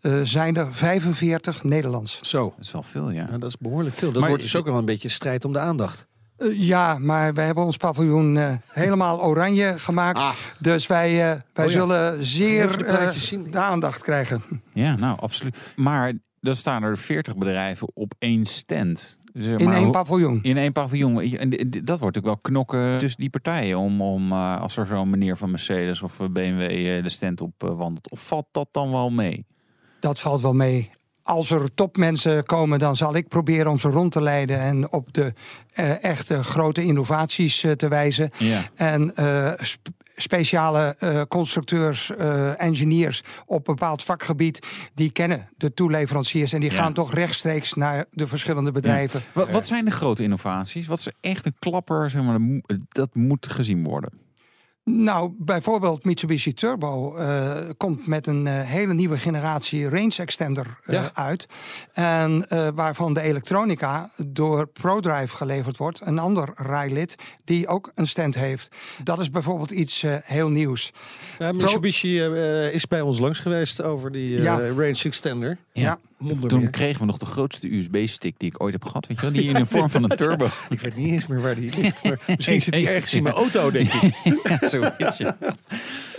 uh, 0.01 0.21
zijn 0.23 0.55
er 0.55 0.73
45 0.73 1.63
Nederlands. 1.63 2.19
Zo. 2.21 2.53
Dat 2.55 2.65
is 2.65 2.71
wel 2.71 2.83
veel, 2.83 3.09
ja. 3.09 3.27
ja 3.31 3.37
dat 3.37 3.49
is 3.49 3.57
behoorlijk 3.57 3.95
veel. 3.95 4.11
Dat 4.11 4.19
maar, 4.19 4.29
wordt 4.29 4.43
dus 4.43 4.55
ook 4.55 4.65
wel 4.65 4.77
een 4.77 4.85
beetje 4.85 5.09
strijd 5.09 5.45
om 5.45 5.53
de 5.53 5.59
aandacht. 5.59 6.07
Uh, 6.41 6.59
ja, 6.59 6.97
maar 6.97 7.33
wij 7.33 7.45
hebben 7.45 7.63
ons 7.63 7.77
paviljoen 7.77 8.35
uh, 8.35 8.53
helemaal 8.67 9.23
oranje 9.23 9.79
gemaakt. 9.79 10.19
Ah. 10.19 10.35
Dus 10.59 10.87
wij, 10.87 11.11
uh, 11.11 11.17
wij 11.53 11.65
oh, 11.65 11.71
ja. 11.71 11.77
zullen 11.77 12.25
zeer 12.25 12.77
de 13.51 13.59
aandacht 13.59 14.01
krijgen. 14.01 14.41
Ja, 14.73 14.95
nou, 14.95 15.19
absoluut. 15.19 15.57
Maar 15.75 16.13
dan 16.39 16.55
staan 16.55 16.83
er 16.83 16.97
40 16.97 17.37
bedrijven 17.37 17.87
op 17.93 18.13
één 18.19 18.45
stand. 18.45 19.19
Zeg 19.33 19.51
maar, 19.51 19.61
in 19.61 19.71
één 19.71 19.91
paviljoen. 19.91 20.39
In 20.41 20.57
één 20.57 20.71
paviljoen. 20.71 21.21
En 21.21 21.49
dat 21.49 21.99
wordt 21.99 22.15
natuurlijk 22.15 22.25
wel 22.25 22.37
knokken 22.41 22.97
tussen 22.97 23.19
die 23.19 23.29
partijen. 23.29 23.77
Om, 23.77 24.01
om 24.01 24.33
als 24.33 24.77
er 24.77 24.85
zo'n 24.85 25.09
meneer 25.09 25.37
van 25.37 25.51
Mercedes 25.51 26.01
of 26.01 26.17
BMW 26.31 27.03
de 27.03 27.09
stand 27.09 27.41
op 27.41 27.53
wandelt. 27.57 28.11
Of 28.11 28.27
valt 28.27 28.47
dat 28.51 28.67
dan 28.71 28.91
wel 28.91 29.09
mee? 29.09 29.45
Dat 29.99 30.19
valt 30.19 30.41
wel 30.41 30.53
mee 30.53 30.91
als 31.31 31.51
er 31.51 31.73
topmensen 31.73 32.45
komen, 32.45 32.79
dan 32.79 32.95
zal 32.95 33.15
ik 33.15 33.27
proberen 33.27 33.71
om 33.71 33.79
ze 33.79 33.89
rond 33.89 34.11
te 34.11 34.21
leiden 34.21 34.59
en 34.59 34.91
op 34.91 35.13
de 35.13 35.33
uh, 35.73 36.03
echte 36.03 36.43
grote 36.43 36.83
innovaties 36.83 37.63
uh, 37.63 37.71
te 37.71 37.87
wijzen. 37.87 38.29
Ja. 38.37 38.69
En 38.75 39.13
uh, 39.19 39.51
sp 39.71 39.87
speciale 40.15 40.95
constructeurs, 41.29 42.11
engineers 42.57 43.23
op 43.45 43.67
een 43.67 43.75
bepaald 43.75 44.03
vakgebied, 44.03 44.67
die 44.93 45.11
kennen 45.11 45.49
de 45.57 45.73
toeleveranciers 45.73 46.53
en 46.53 46.59
die 46.59 46.71
ja. 46.71 46.77
gaan 46.77 46.93
toch 46.93 47.13
rechtstreeks 47.13 47.73
naar 47.73 48.05
de 48.11 48.27
verschillende 48.27 48.71
bedrijven. 48.71 49.19
Ja. 49.19 49.25
Wat, 49.33 49.51
wat 49.51 49.67
zijn 49.67 49.85
de 49.85 49.91
grote 49.91 50.23
innovaties? 50.23 50.87
Wat 50.87 50.99
is 50.99 51.11
echt 51.21 51.45
een 51.45 51.55
klapper? 51.59 52.09
Zeg 52.09 52.23
maar, 52.23 52.39
dat 52.89 53.15
moet 53.15 53.47
gezien 53.47 53.83
worden. 53.83 54.11
Nou, 54.83 55.33
bijvoorbeeld 55.37 56.05
Mitsubishi 56.05 56.53
Turbo 56.53 57.17
uh, 57.17 57.57
komt 57.77 58.07
met 58.07 58.27
een 58.27 58.45
uh, 58.45 58.61
hele 58.61 58.93
nieuwe 58.93 59.19
generatie 59.19 59.89
range 59.89 60.15
extender 60.17 60.79
uh, 60.85 60.95
ja. 60.95 61.09
uit. 61.13 61.45
En 61.91 62.45
waarvan 62.75 63.13
de 63.13 63.21
elektronica 63.21 64.09
door 64.25 64.67
ProDrive 64.67 65.35
geleverd 65.35 65.77
wordt. 65.77 66.01
Een 66.05 66.19
ander 66.19 66.49
rijlid 66.55 67.15
die 67.43 67.67
ook 67.67 67.91
een 67.95 68.07
stand 68.07 68.35
heeft. 68.35 68.75
Dat 69.03 69.19
is 69.19 69.29
bijvoorbeeld 69.29 69.71
iets 69.71 70.05
heel 70.23 70.49
nieuws. 70.49 70.91
Ja, 71.39 71.51
Mitsubishi 71.51 72.21
is 72.71 72.87
bij 72.87 73.01
ons 73.01 73.19
langs 73.19 73.39
geweest 73.39 73.81
over 73.81 74.11
die 74.11 74.41
ja. 74.41 74.57
range 74.69 75.03
extender. 75.03 75.57
ja. 75.73 75.99
Toen 76.47 76.69
kregen 76.69 76.99
we 76.99 77.05
nog 77.05 77.17
de 77.17 77.25
grootste 77.25 77.75
USB-stick 77.75 78.39
die 78.39 78.49
ik 78.49 78.61
ooit 78.63 78.73
heb 78.73 78.85
gehad. 78.85 79.07
Weet 79.07 79.17
je 79.17 79.23
wel? 79.23 79.33
Die 79.33 79.47
in 79.47 79.53
de 79.53 79.65
vorm 79.65 79.89
van 79.89 80.03
een 80.03 80.17
turbo. 80.25 80.47
ik 80.69 80.79
weet 80.79 80.95
niet 80.95 81.11
eens 81.11 81.27
meer 81.27 81.41
waar 81.41 81.55
die 81.55 81.77
ligt. 81.77 82.03
Maar 82.11 82.19
misschien 82.25 82.61
zit 82.61 82.73
die 82.73 82.89
ergens 82.89 83.13
in 83.13 83.23
mijn 83.23 83.35
auto, 83.35 83.71
denk 83.71 83.93
ik. 83.93 84.13
ja, 84.43 84.67
zoiets. 84.67 85.17
Ja. 85.17 85.37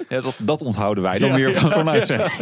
Ja, 0.09 0.21
dat, 0.21 0.37
dat, 0.43 0.63
onthouden 0.63 1.03
wij 1.03 1.19
dan 1.19 1.29
ja, 1.29 1.35
weer 1.35 1.55
van 1.55 1.73
zo'n 1.73 1.89
uitzending. 1.89 2.33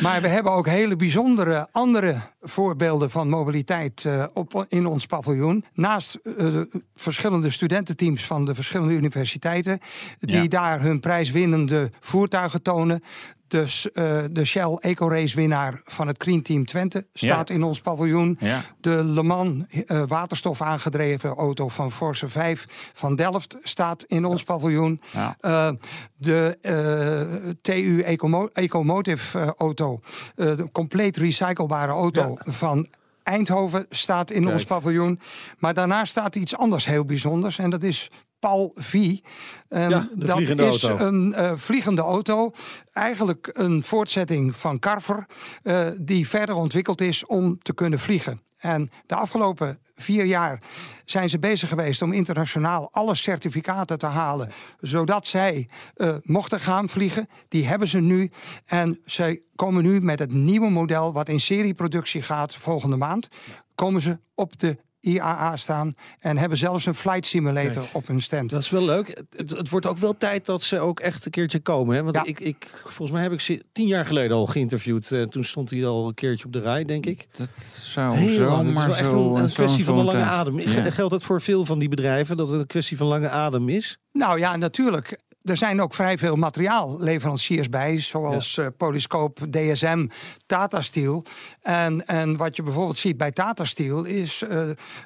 Maar 0.00 0.20
we 0.20 0.28
hebben 0.28 0.52
ook 0.52 0.66
hele 0.66 0.96
bijzondere 0.96 1.68
andere 1.70 2.20
voorbeelden 2.40 3.10
van 3.10 3.28
mobiliteit 3.28 4.04
uh, 4.04 4.24
op, 4.32 4.64
in 4.68 4.86
ons 4.86 5.06
paviljoen. 5.06 5.64
Naast 5.74 6.18
uh, 6.22 6.36
de 6.36 6.82
verschillende 6.94 7.50
studententeams 7.50 8.24
van 8.24 8.44
de 8.44 8.54
verschillende 8.54 8.94
universiteiten, 8.94 9.78
die 10.18 10.42
ja. 10.42 10.48
daar 10.48 10.80
hun 10.80 11.00
prijswinnende 11.00 11.90
voertuigen 12.00 12.62
tonen. 12.62 13.02
Dus 13.48 13.88
uh, 13.92 14.18
de 14.30 14.44
Shell 14.44 14.76
Eco 14.80 15.08
Race 15.08 15.36
winnaar 15.36 15.80
van 15.84 16.06
het 16.06 16.22
Green 16.22 16.42
Team 16.42 16.66
Twente 16.66 17.06
staat 17.12 17.48
ja. 17.48 17.54
in 17.54 17.62
ons 17.62 17.80
paviljoen. 17.80 18.36
Ja. 18.40 18.64
De 18.80 19.04
Le 19.04 19.22
Mans 19.22 19.64
uh, 19.70 20.02
waterstof 20.06 20.62
aangedreven 20.62 21.30
auto 21.30 21.68
van 21.68 21.92
Force 21.92 22.28
5 22.28 22.66
van 22.92 23.14
Delft 23.14 23.56
staat 23.62 24.04
in 24.04 24.24
ons 24.24 24.42
paviljoen. 24.42 25.00
Ja. 25.12 25.36
Uh, 25.40 25.70
de 26.16 27.56
TU 27.62 28.00
Ecomo 28.00 28.46
Ecomotive 28.52 29.54
auto, 29.56 30.00
de 30.34 30.68
compleet 30.72 31.16
recyclebare 31.16 31.92
auto 31.92 32.36
van 32.38 32.86
Eindhoven 33.28 33.86
staat 33.88 34.30
in 34.30 34.42
Kijk. 34.42 34.52
ons 34.52 34.64
paviljoen. 34.64 35.20
Maar 35.58 35.74
daarna 35.74 36.04
staat 36.04 36.36
iets 36.36 36.56
anders 36.56 36.86
heel 36.86 37.04
bijzonders. 37.04 37.58
En 37.58 37.70
dat 37.70 37.82
is 37.82 38.10
Paul 38.38 38.70
V. 38.74 38.94
Um, 38.94 39.88
ja, 39.88 40.08
dat 40.14 40.40
is 40.40 40.84
auto. 40.84 41.04
een 41.04 41.34
uh, 41.36 41.52
vliegende 41.56 42.02
auto. 42.02 42.52
Eigenlijk 42.92 43.50
een 43.52 43.82
voortzetting 43.82 44.56
van 44.56 44.78
Carver. 44.78 45.26
Uh, 45.62 45.86
die 46.00 46.28
verder 46.28 46.54
ontwikkeld 46.54 47.00
is 47.00 47.26
om 47.26 47.58
te 47.58 47.74
kunnen 47.74 47.98
vliegen. 47.98 48.40
En 48.58 48.88
de 49.06 49.14
afgelopen 49.14 49.78
vier 49.94 50.24
jaar 50.24 50.62
zijn 51.04 51.28
ze 51.28 51.38
bezig 51.38 51.68
geweest 51.68 52.02
om 52.02 52.12
internationaal 52.12 52.88
alle 52.92 53.14
certificaten 53.14 53.98
te 53.98 54.06
halen. 54.06 54.50
Zodat 54.78 55.26
zij 55.26 55.68
uh, 55.96 56.14
mochten 56.22 56.60
gaan 56.60 56.88
vliegen. 56.88 57.28
Die 57.48 57.66
hebben 57.66 57.88
ze 57.88 58.00
nu. 58.00 58.30
En 58.66 58.98
zij 59.04 59.42
komen 59.54 59.82
nu 59.82 60.00
met 60.00 60.18
het 60.18 60.32
nieuwe 60.32 60.70
model 60.70 61.12
wat 61.12 61.28
in 61.28 61.40
serieproductie 61.40 62.22
gaat 62.22 62.56
volgende 62.56 62.96
maand. 62.96 63.28
Komen 63.74 64.00
ze 64.00 64.18
op 64.34 64.58
de 64.58 64.78
IAA 65.00 65.56
staan 65.56 65.94
en 66.18 66.38
hebben 66.38 66.58
zelfs 66.58 66.86
een 66.86 66.94
flight 66.94 67.26
simulator 67.26 67.82
Kijk, 67.82 67.94
op 67.94 68.06
hun 68.06 68.20
stand. 68.20 68.50
Dat 68.50 68.62
is 68.62 68.70
wel 68.70 68.82
leuk. 68.82 69.22
Het, 69.36 69.50
het, 69.50 69.68
wordt 69.68 69.86
ook 69.86 69.98
wel 69.98 70.16
tijd 70.16 70.46
dat 70.46 70.62
ze 70.62 70.78
ook 70.78 71.00
echt 71.00 71.24
een 71.24 71.30
keertje 71.30 71.60
komen. 71.60 71.96
Hè? 71.96 72.02
Want 72.02 72.14
ja. 72.16 72.24
ik, 72.24 72.40
ik, 72.40 72.66
volgens 72.82 73.10
mij 73.10 73.22
heb 73.22 73.32
ik 73.32 73.40
ze 73.40 73.64
tien 73.72 73.86
jaar 73.86 74.06
geleden 74.06 74.36
al 74.36 74.46
geïnterviewd. 74.46 75.10
Uh, 75.10 75.22
toen 75.22 75.44
stond 75.44 75.70
hij 75.70 75.86
al 75.86 76.08
een 76.08 76.14
keertje 76.14 76.44
op 76.44 76.52
de 76.52 76.60
rij, 76.60 76.84
denk 76.84 77.06
ik. 77.06 77.26
Dat 77.36 77.58
zou 77.58 78.16
Heel 78.16 78.36
zo 78.36 78.48
lang. 78.48 78.74
maar 78.74 78.86
het 78.86 78.94
is 78.94 79.00
wel 79.00 79.10
zo, 79.10 79.28
echt 79.28 79.36
een, 79.36 79.42
een 79.42 79.48
zo, 79.48 79.54
kwestie 79.54 79.84
zo 79.84 79.90
van 79.90 79.98
een 79.98 80.04
lange 80.04 80.18
tijd. 80.18 80.30
adem. 80.30 80.60
Ja. 80.60 80.90
Geldt 80.90 81.12
dat 81.12 81.22
voor 81.22 81.40
veel 81.40 81.64
van 81.64 81.78
die 81.78 81.88
bedrijven, 81.88 82.36
dat 82.36 82.48
het 82.48 82.60
een 82.60 82.66
kwestie 82.66 82.96
van 82.96 83.06
lange 83.06 83.28
adem 83.28 83.68
is? 83.68 83.98
Nou 84.12 84.38
ja, 84.38 84.56
natuurlijk. 84.56 85.18
Er 85.48 85.56
zijn 85.56 85.80
ook 85.80 85.94
vrij 85.94 86.18
veel 86.18 86.36
materiaalleveranciers 86.36 87.68
bij, 87.68 88.00
zoals 88.00 88.54
ja. 88.54 88.70
Polyscope, 88.70 89.50
DSM, 89.50 90.06
Tata 90.46 90.82
Steel. 90.82 91.24
En, 91.62 92.06
en 92.06 92.36
wat 92.36 92.56
je 92.56 92.62
bijvoorbeeld 92.62 92.96
ziet 92.96 93.16
bij 93.16 93.30
Tata 93.30 93.64
Steel 93.64 94.04
is 94.04 94.44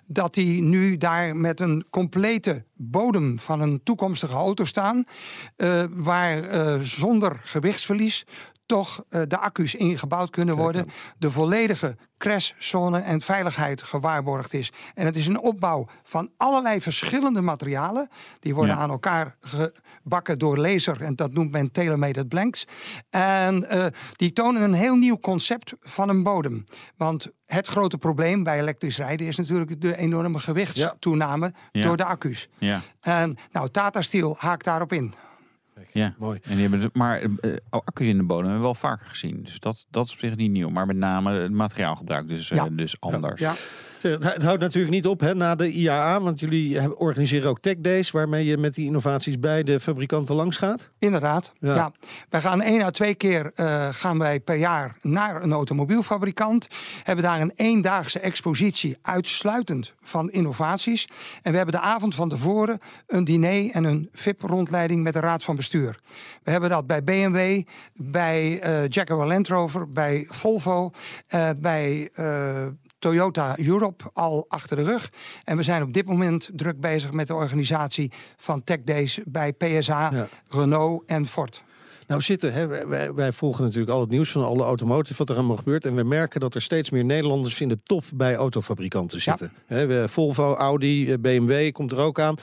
dat 0.07 0.35
die 0.35 0.63
nu 0.63 0.97
daar 0.97 1.37
met 1.37 1.61
een 1.61 1.85
complete 1.91 2.65
bodem 2.91 3.39
van 3.39 3.61
een 3.61 3.81
toekomstige 3.83 4.35
auto 4.35 4.65
staan, 4.65 5.05
waar 5.91 6.45
zonder 6.85 7.41
gewichtsverlies 7.45 8.25
toch 8.67 9.05
uh, 9.11 9.23
de 9.29 9.39
accu's 9.39 9.75
ingebouwd 9.75 10.31
kunnen 10.31 10.57
worden. 10.57 10.87
De 11.19 11.31
volledige 11.31 11.97
crashzone 12.19 12.99
en 12.99 13.21
veiligheid 13.21 13.83
gewaarborgd 13.83 14.55
is. 14.55 14.73
En 14.95 15.07
het 15.07 15.17
is 15.17 15.27
een 15.27 15.41
opbouw 15.41 15.87
van 16.03 16.31
allerlei 16.37 16.81
verschillende 16.81 17.41
materialen. 17.41 18.09
Die 18.39 18.55
worden 18.55 18.77
aan 18.77 18.91
elkaar 18.91 19.37
gebakken 19.41 20.39
door 20.39 20.59
laser. 20.59 21.03
En 21.03 21.17
dat 21.17 21.33
noemt 21.33 21.53
men 21.53 21.73
telemated 21.73 22.29
blanks. 22.29 22.67
En 23.11 23.67
uh, 23.71 23.87
die 24.17 24.33
tonen 24.33 24.63
een 24.63 24.73
heel 24.73 24.97
nieuw 24.97 25.19
concept 25.19 25.75
van 25.81 26.09
een 26.09 26.23
bodem. 26.23 26.65
Want 26.97 27.29
het 27.47 27.67
grote 27.67 27.99
probleem 27.99 28.43
bij 28.43 28.61
elektrisch 28.61 28.97
rijden 28.97 29.27
is 29.27 29.37
natuurlijk 29.37 29.81
de 29.81 29.97
enorme 29.97 30.39
gewichtstoename 30.39 31.53
ja. 31.73 31.83
door 31.83 31.97
de 31.97 32.05
accu's. 32.05 32.49
Ja. 32.59 32.72
En 33.01 33.37
nou, 33.53 33.69
Tata 33.71 34.01
Steel 34.01 34.37
haakt 34.39 34.65
daarop 34.65 34.93
in. 34.93 35.15
Ja, 35.93 36.15
mooi. 36.19 36.41
En 36.43 36.57
die 36.57 36.69
hebben, 36.69 36.91
maar 36.93 37.23
uh, 37.23 37.57
accu's 37.69 38.07
in 38.07 38.17
de 38.17 38.23
bodem 38.23 38.43
hebben 38.45 38.61
we 38.61 38.65
wel 38.65 38.75
vaker 38.75 39.07
gezien. 39.07 39.43
Dus 39.43 39.61
dat, 39.61 39.87
dat 39.91 40.07
is 40.07 40.13
op 40.13 40.19
zich 40.19 40.37
niet 40.37 40.51
nieuw. 40.51 40.69
Maar 40.69 40.87
met 40.87 40.97
name 40.97 41.33
het 41.33 41.53
materiaalgebruik 41.53 42.29
dus, 42.29 42.51
uh, 42.51 42.65
dus 42.71 43.01
anders. 43.01 43.41
Ja. 43.41 43.55
Het 44.03 44.43
houdt 44.43 44.61
natuurlijk 44.61 44.95
niet 44.95 45.07
op 45.07 45.21
hè, 45.21 45.35
na 45.35 45.55
de 45.55 45.71
IAA, 45.71 46.21
want 46.21 46.41
jullie 46.41 46.99
organiseren 46.99 47.51
ook 47.51 47.61
Tech 47.61 47.75
Days, 47.79 48.11
waarmee 48.11 48.45
je 48.45 48.57
met 48.57 48.75
die 48.75 48.87
innovaties 48.87 49.39
bij 49.39 49.63
de 49.63 49.81
fabrikanten 49.81 50.35
langs 50.35 50.57
gaat. 50.57 50.91
Inderdaad. 50.99 51.53
Ja. 51.59 51.93
Wij 52.29 52.41
gaan 52.41 52.63
één 52.63 52.83
à 52.83 52.91
twee 52.91 53.15
keer 53.15 53.53
uh, 53.57 53.89
gaan 53.91 54.19
wij 54.19 54.41
per 54.41 54.57
jaar 54.57 54.97
naar 55.03 55.43
een 55.43 55.53
automobielfabrikant. 55.53 56.69
Hebben 57.03 57.25
daar 57.25 57.41
een 57.41 57.53
eendaagse 57.57 58.19
expositie 58.19 58.97
uitsluitend 59.03 59.95
van 60.01 60.31
innovaties. 60.31 61.09
En 61.43 61.51
we 61.51 61.57
hebben 61.57 61.75
de 61.75 61.87
avond 61.87 62.15
van 62.15 62.29
tevoren 62.29 62.79
een 63.07 63.25
diner 63.25 63.71
en 63.71 63.85
een 63.85 64.09
VIP-rondleiding 64.13 65.03
met 65.03 65.13
de 65.13 65.21
raad 65.21 65.45
van 65.45 65.57
bestuur. 65.57 65.99
We 66.43 66.51
hebben 66.51 66.71
dat 66.71 66.87
bij 66.87 67.03
BMW, 67.03 67.63
bij 67.95 68.67
uh, 68.67 68.89
Jaguar 68.89 69.27
Land 69.27 69.49
Rover, 69.49 69.93
bij 69.93 70.27
Volvo, 70.29 70.91
uh, 71.35 71.51
bij 71.61 72.11
Toyota 73.03 73.59
Europe 73.59 74.05
al 74.13 74.45
achter 74.49 74.77
de 74.77 74.83
rug. 74.83 75.11
En 75.45 75.57
we 75.57 75.63
zijn 75.63 75.83
op 75.83 75.93
dit 75.93 76.07
moment 76.07 76.51
druk 76.55 76.81
bezig 76.81 77.13
met 77.13 77.27
de 77.27 77.35
organisatie 77.35 78.13
van 78.37 78.65
Tech 78.65 78.83
Days 78.85 79.21
bij 79.25 79.53
PSA, 79.53 80.29
Renault 80.49 81.03
en 81.07 81.27
Ford. 81.27 81.63
Nou 82.07 82.21
zitten, 82.21 82.53
hè, 82.53 82.67
wij, 82.67 83.13
wij, 83.15 83.33
volgen 83.33 83.65
natuurlijk 83.65 83.93
al 83.93 84.01
het 84.01 84.11
nieuws 84.11 84.31
van 84.31 84.45
alle 84.45 84.63
automotive, 84.63 85.19
wat 85.19 85.29
er 85.29 85.37
allemaal 85.37 85.57
gebeurt. 85.57 85.85
En 85.85 85.95
we 85.95 86.03
merken 86.03 86.41
dat 86.41 86.55
er 86.55 86.63
steeds 86.63 86.91
meer 86.91 87.05
Nederlanders 87.05 87.61
in 87.61 87.69
de 87.69 87.77
top 87.83 88.05
bij 88.15 88.37
autofabrikanten 88.37 89.21
zitten. 89.21 89.53
Ja. 89.69 90.09
Volvo, 90.09 90.55
Audi, 90.55 91.19
BMW 91.19 91.73
komt 91.73 91.93
er 91.93 91.99
ook 91.99 92.21
aan. 92.21 92.35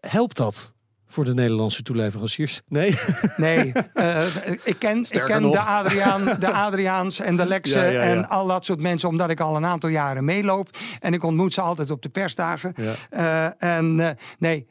Helpt 0.00 0.36
dat? 0.36 0.71
Voor 1.12 1.24
de 1.24 1.34
Nederlandse 1.34 1.82
toeleveranciers? 1.82 2.60
Nee? 2.68 2.94
Nee, 3.36 3.72
uh, 3.94 4.26
ik 4.64 4.76
ken, 4.78 4.98
ik 4.98 5.22
ken 5.26 5.50
de, 5.50 5.60
Adriaan, 5.60 6.24
de 6.24 6.52
Adriaans 6.66 7.20
en 7.20 7.36
de 7.36 7.46
Lexe 7.46 7.78
ja, 7.78 7.84
ja, 7.84 7.90
ja. 7.90 8.00
en 8.00 8.28
al 8.28 8.46
dat 8.46 8.64
soort 8.64 8.80
mensen... 8.80 9.08
omdat 9.08 9.30
ik 9.30 9.40
al 9.40 9.56
een 9.56 9.64
aantal 9.66 9.90
jaren 9.90 10.24
meeloop. 10.24 10.68
En 11.00 11.12
ik 11.12 11.22
ontmoet 11.22 11.54
ze 11.54 11.60
altijd 11.60 11.90
op 11.90 12.02
de 12.02 12.08
persdagen. 12.08 12.74
Uh, 13.10 13.62
en 13.62 13.98
uh, 13.98 14.08
nee, 14.38 14.66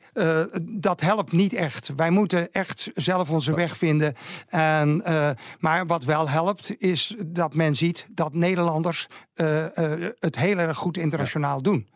dat 0.62 1.02
helpt 1.02 1.32
niet 1.32 1.54
echt. 1.54 1.92
Wij 1.96 2.10
moeten 2.10 2.52
echt 2.52 2.92
zelf 2.94 3.30
onze 3.30 3.56
weg 3.56 3.78
vinden. 3.78 4.14
En, 4.48 5.04
maar 5.60 5.86
wat 5.86 6.04
wel 6.04 6.30
helpt, 6.30 6.76
is 6.78 7.16
dat 7.26 7.54
men 7.54 7.76
ziet 7.76 8.08
dat 8.12 8.34
Nederlanders... 8.34 9.08
het 10.20 10.38
heel 10.38 10.58
erg 10.58 10.78
goed 10.78 10.98
internationaal 10.98 11.62
doen. 11.62 11.88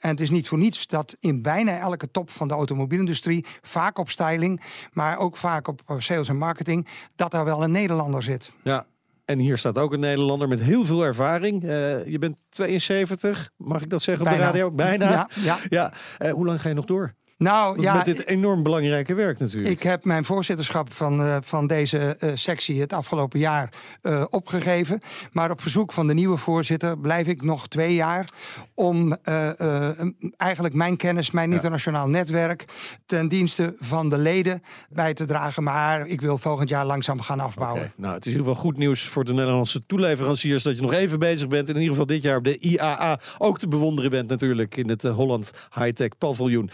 En 0.00 0.10
het 0.10 0.20
is 0.20 0.30
niet 0.30 0.48
voor 0.48 0.58
niets 0.58 0.86
dat 0.86 1.16
in 1.20 1.42
bijna 1.42 1.78
elke 1.78 2.10
top 2.10 2.30
van 2.30 2.48
de 2.48 2.54
automobielindustrie, 2.54 3.46
vaak 3.60 3.98
op 3.98 4.10
styling, 4.10 4.62
maar 4.92 5.18
ook 5.18 5.36
vaak 5.36 5.68
op 5.68 5.80
eh, 5.86 5.96
sales 5.98 6.28
en 6.28 6.36
marketing, 6.36 6.88
dat 7.16 7.30
daar 7.30 7.44
wel 7.44 7.64
een 7.64 7.70
Nederlander 7.70 8.22
zit. 8.22 8.52
Ja, 8.62 8.86
en 9.24 9.38
hier 9.38 9.58
staat 9.58 9.78
ook 9.78 9.92
een 9.92 10.00
Nederlander 10.00 10.48
met 10.48 10.60
heel 10.60 10.84
veel 10.84 11.02
ervaring. 11.02 11.64
Uh, 11.64 12.06
je 12.06 12.18
bent 12.18 12.42
72, 12.48 13.50
mag 13.56 13.82
ik 13.82 13.90
dat 13.90 14.02
zeggen 14.02 14.26
op 14.26 14.32
de 14.32 14.38
radio? 14.38 14.70
Bijna. 14.70 15.10
Ja. 15.10 15.28
ja. 15.34 15.58
ja. 15.68 15.92
Uh, 16.18 16.32
hoe 16.32 16.46
lang 16.46 16.60
ga 16.60 16.68
je 16.68 16.74
nog 16.74 16.84
door? 16.84 17.14
Nou, 17.40 17.80
ja, 17.80 17.94
met 17.94 18.04
dit 18.04 18.26
enorm 18.26 18.62
belangrijke 18.62 19.14
werk 19.14 19.38
natuurlijk. 19.38 19.72
Ik 19.72 19.82
heb 19.82 20.04
mijn 20.04 20.24
voorzitterschap 20.24 20.92
van, 20.92 21.20
uh, 21.20 21.36
van 21.40 21.66
deze 21.66 22.16
uh, 22.20 22.30
sectie 22.34 22.80
het 22.80 22.92
afgelopen 22.92 23.38
jaar 23.38 23.72
uh, 24.02 24.24
opgegeven. 24.30 25.00
Maar 25.32 25.50
op 25.50 25.60
verzoek 25.60 25.92
van 25.92 26.06
de 26.06 26.14
nieuwe 26.14 26.36
voorzitter 26.36 26.98
blijf 26.98 27.26
ik 27.26 27.42
nog 27.42 27.68
twee 27.68 27.94
jaar 27.94 28.28
om 28.74 29.16
eigenlijk 30.36 30.74
mijn 30.74 30.96
kennis, 30.96 31.30
mijn 31.30 31.48
ja. 31.48 31.54
internationaal 31.54 32.08
netwerk 32.08 32.64
ten 33.06 33.28
dienste 33.28 33.74
van 33.76 34.08
de 34.08 34.18
leden 34.18 34.62
bij 34.88 35.14
te 35.14 35.24
dragen. 35.24 35.62
Maar 35.62 36.06
ik 36.06 36.20
wil 36.20 36.38
volgend 36.38 36.68
jaar 36.68 36.86
langzaam 36.86 37.20
gaan 37.20 37.40
afbouwen. 37.40 37.80
Okay. 37.80 37.92
Nou, 37.96 38.14
het 38.14 38.26
is 38.26 38.32
in 38.32 38.38
ieder 38.38 38.52
geval 38.52 38.70
goed 38.70 38.78
nieuws 38.78 39.02
voor 39.02 39.24
de 39.24 39.32
Nederlandse 39.32 39.86
toeleveranciers 39.86 40.62
dat 40.62 40.76
je 40.76 40.82
nog 40.82 40.92
even 40.92 41.18
bezig 41.18 41.48
bent. 41.48 41.68
En 41.68 41.74
in 41.74 41.80
ieder 41.80 41.96
geval 41.96 42.14
dit 42.14 42.22
jaar 42.22 42.36
op 42.36 42.44
de 42.44 42.58
IAA 42.58 43.20
ook 43.38 43.58
te 43.58 43.68
bewonderen 43.68 44.10
bent 44.10 44.28
natuurlijk 44.28 44.76
in 44.76 44.88
het 44.88 45.02
Holland 45.02 45.50
High-Tech 45.74 46.18
paviljoen 46.18 46.70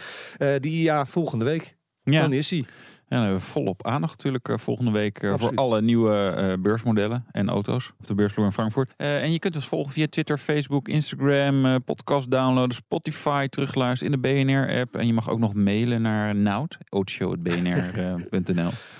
die 0.59 0.81
ja, 0.81 1.05
volgende 1.05 1.45
week. 1.45 1.75
Ja. 2.03 2.21
Dan 2.21 2.33
is 2.33 2.49
hij. 2.49 2.65
Ja, 3.09 3.39
volop 3.39 3.85
aandacht 3.85 4.15
natuurlijk 4.15 4.49
uh, 4.49 4.57
volgende 4.57 4.91
week 4.91 5.23
uh, 5.23 5.33
voor 5.37 5.51
alle 5.55 5.81
nieuwe 5.81 6.57
beursmodellen 6.59 7.25
en 7.31 7.49
auto's 7.49 7.91
op 7.99 8.07
de 8.07 8.15
beursvloer 8.15 8.45
in 8.45 8.51
Frankfurt. 8.51 8.93
en 8.97 9.31
je 9.31 9.39
kunt 9.39 9.55
ons 9.55 9.67
volgen 9.67 9.91
via 9.91 10.07
Twitter, 10.07 10.37
Facebook, 10.37 10.87
Instagram, 10.87 11.83
podcast 11.83 12.31
downloaden, 12.31 12.75
Spotify, 12.75 13.47
terugluisteren 13.47 14.13
in 14.13 14.21
de 14.21 14.27
BNR-app. 14.27 14.95
En 14.95 15.07
je 15.07 15.13
mag 15.13 15.29
ook 15.29 15.39
nog 15.39 15.53
mailen 15.53 16.01
naar 16.01 16.35
Nout. 16.35 16.77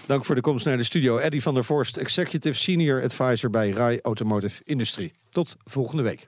Dank 0.07 0.25
voor 0.25 0.35
de 0.35 0.41
komst 0.41 0.65
naar 0.65 0.77
de 0.77 0.83
studio. 0.83 1.17
Eddie 1.17 1.41
van 1.41 1.53
der 1.53 1.63
Vorst, 1.63 1.97
Executive 1.97 2.57
Senior 2.57 3.03
Advisor 3.03 3.49
bij 3.49 3.69
RAI 3.69 3.99
Automotive 4.01 4.61
Industrie. 4.63 5.13
Tot 5.29 5.57
volgende 5.63 6.03
week. 6.03 6.27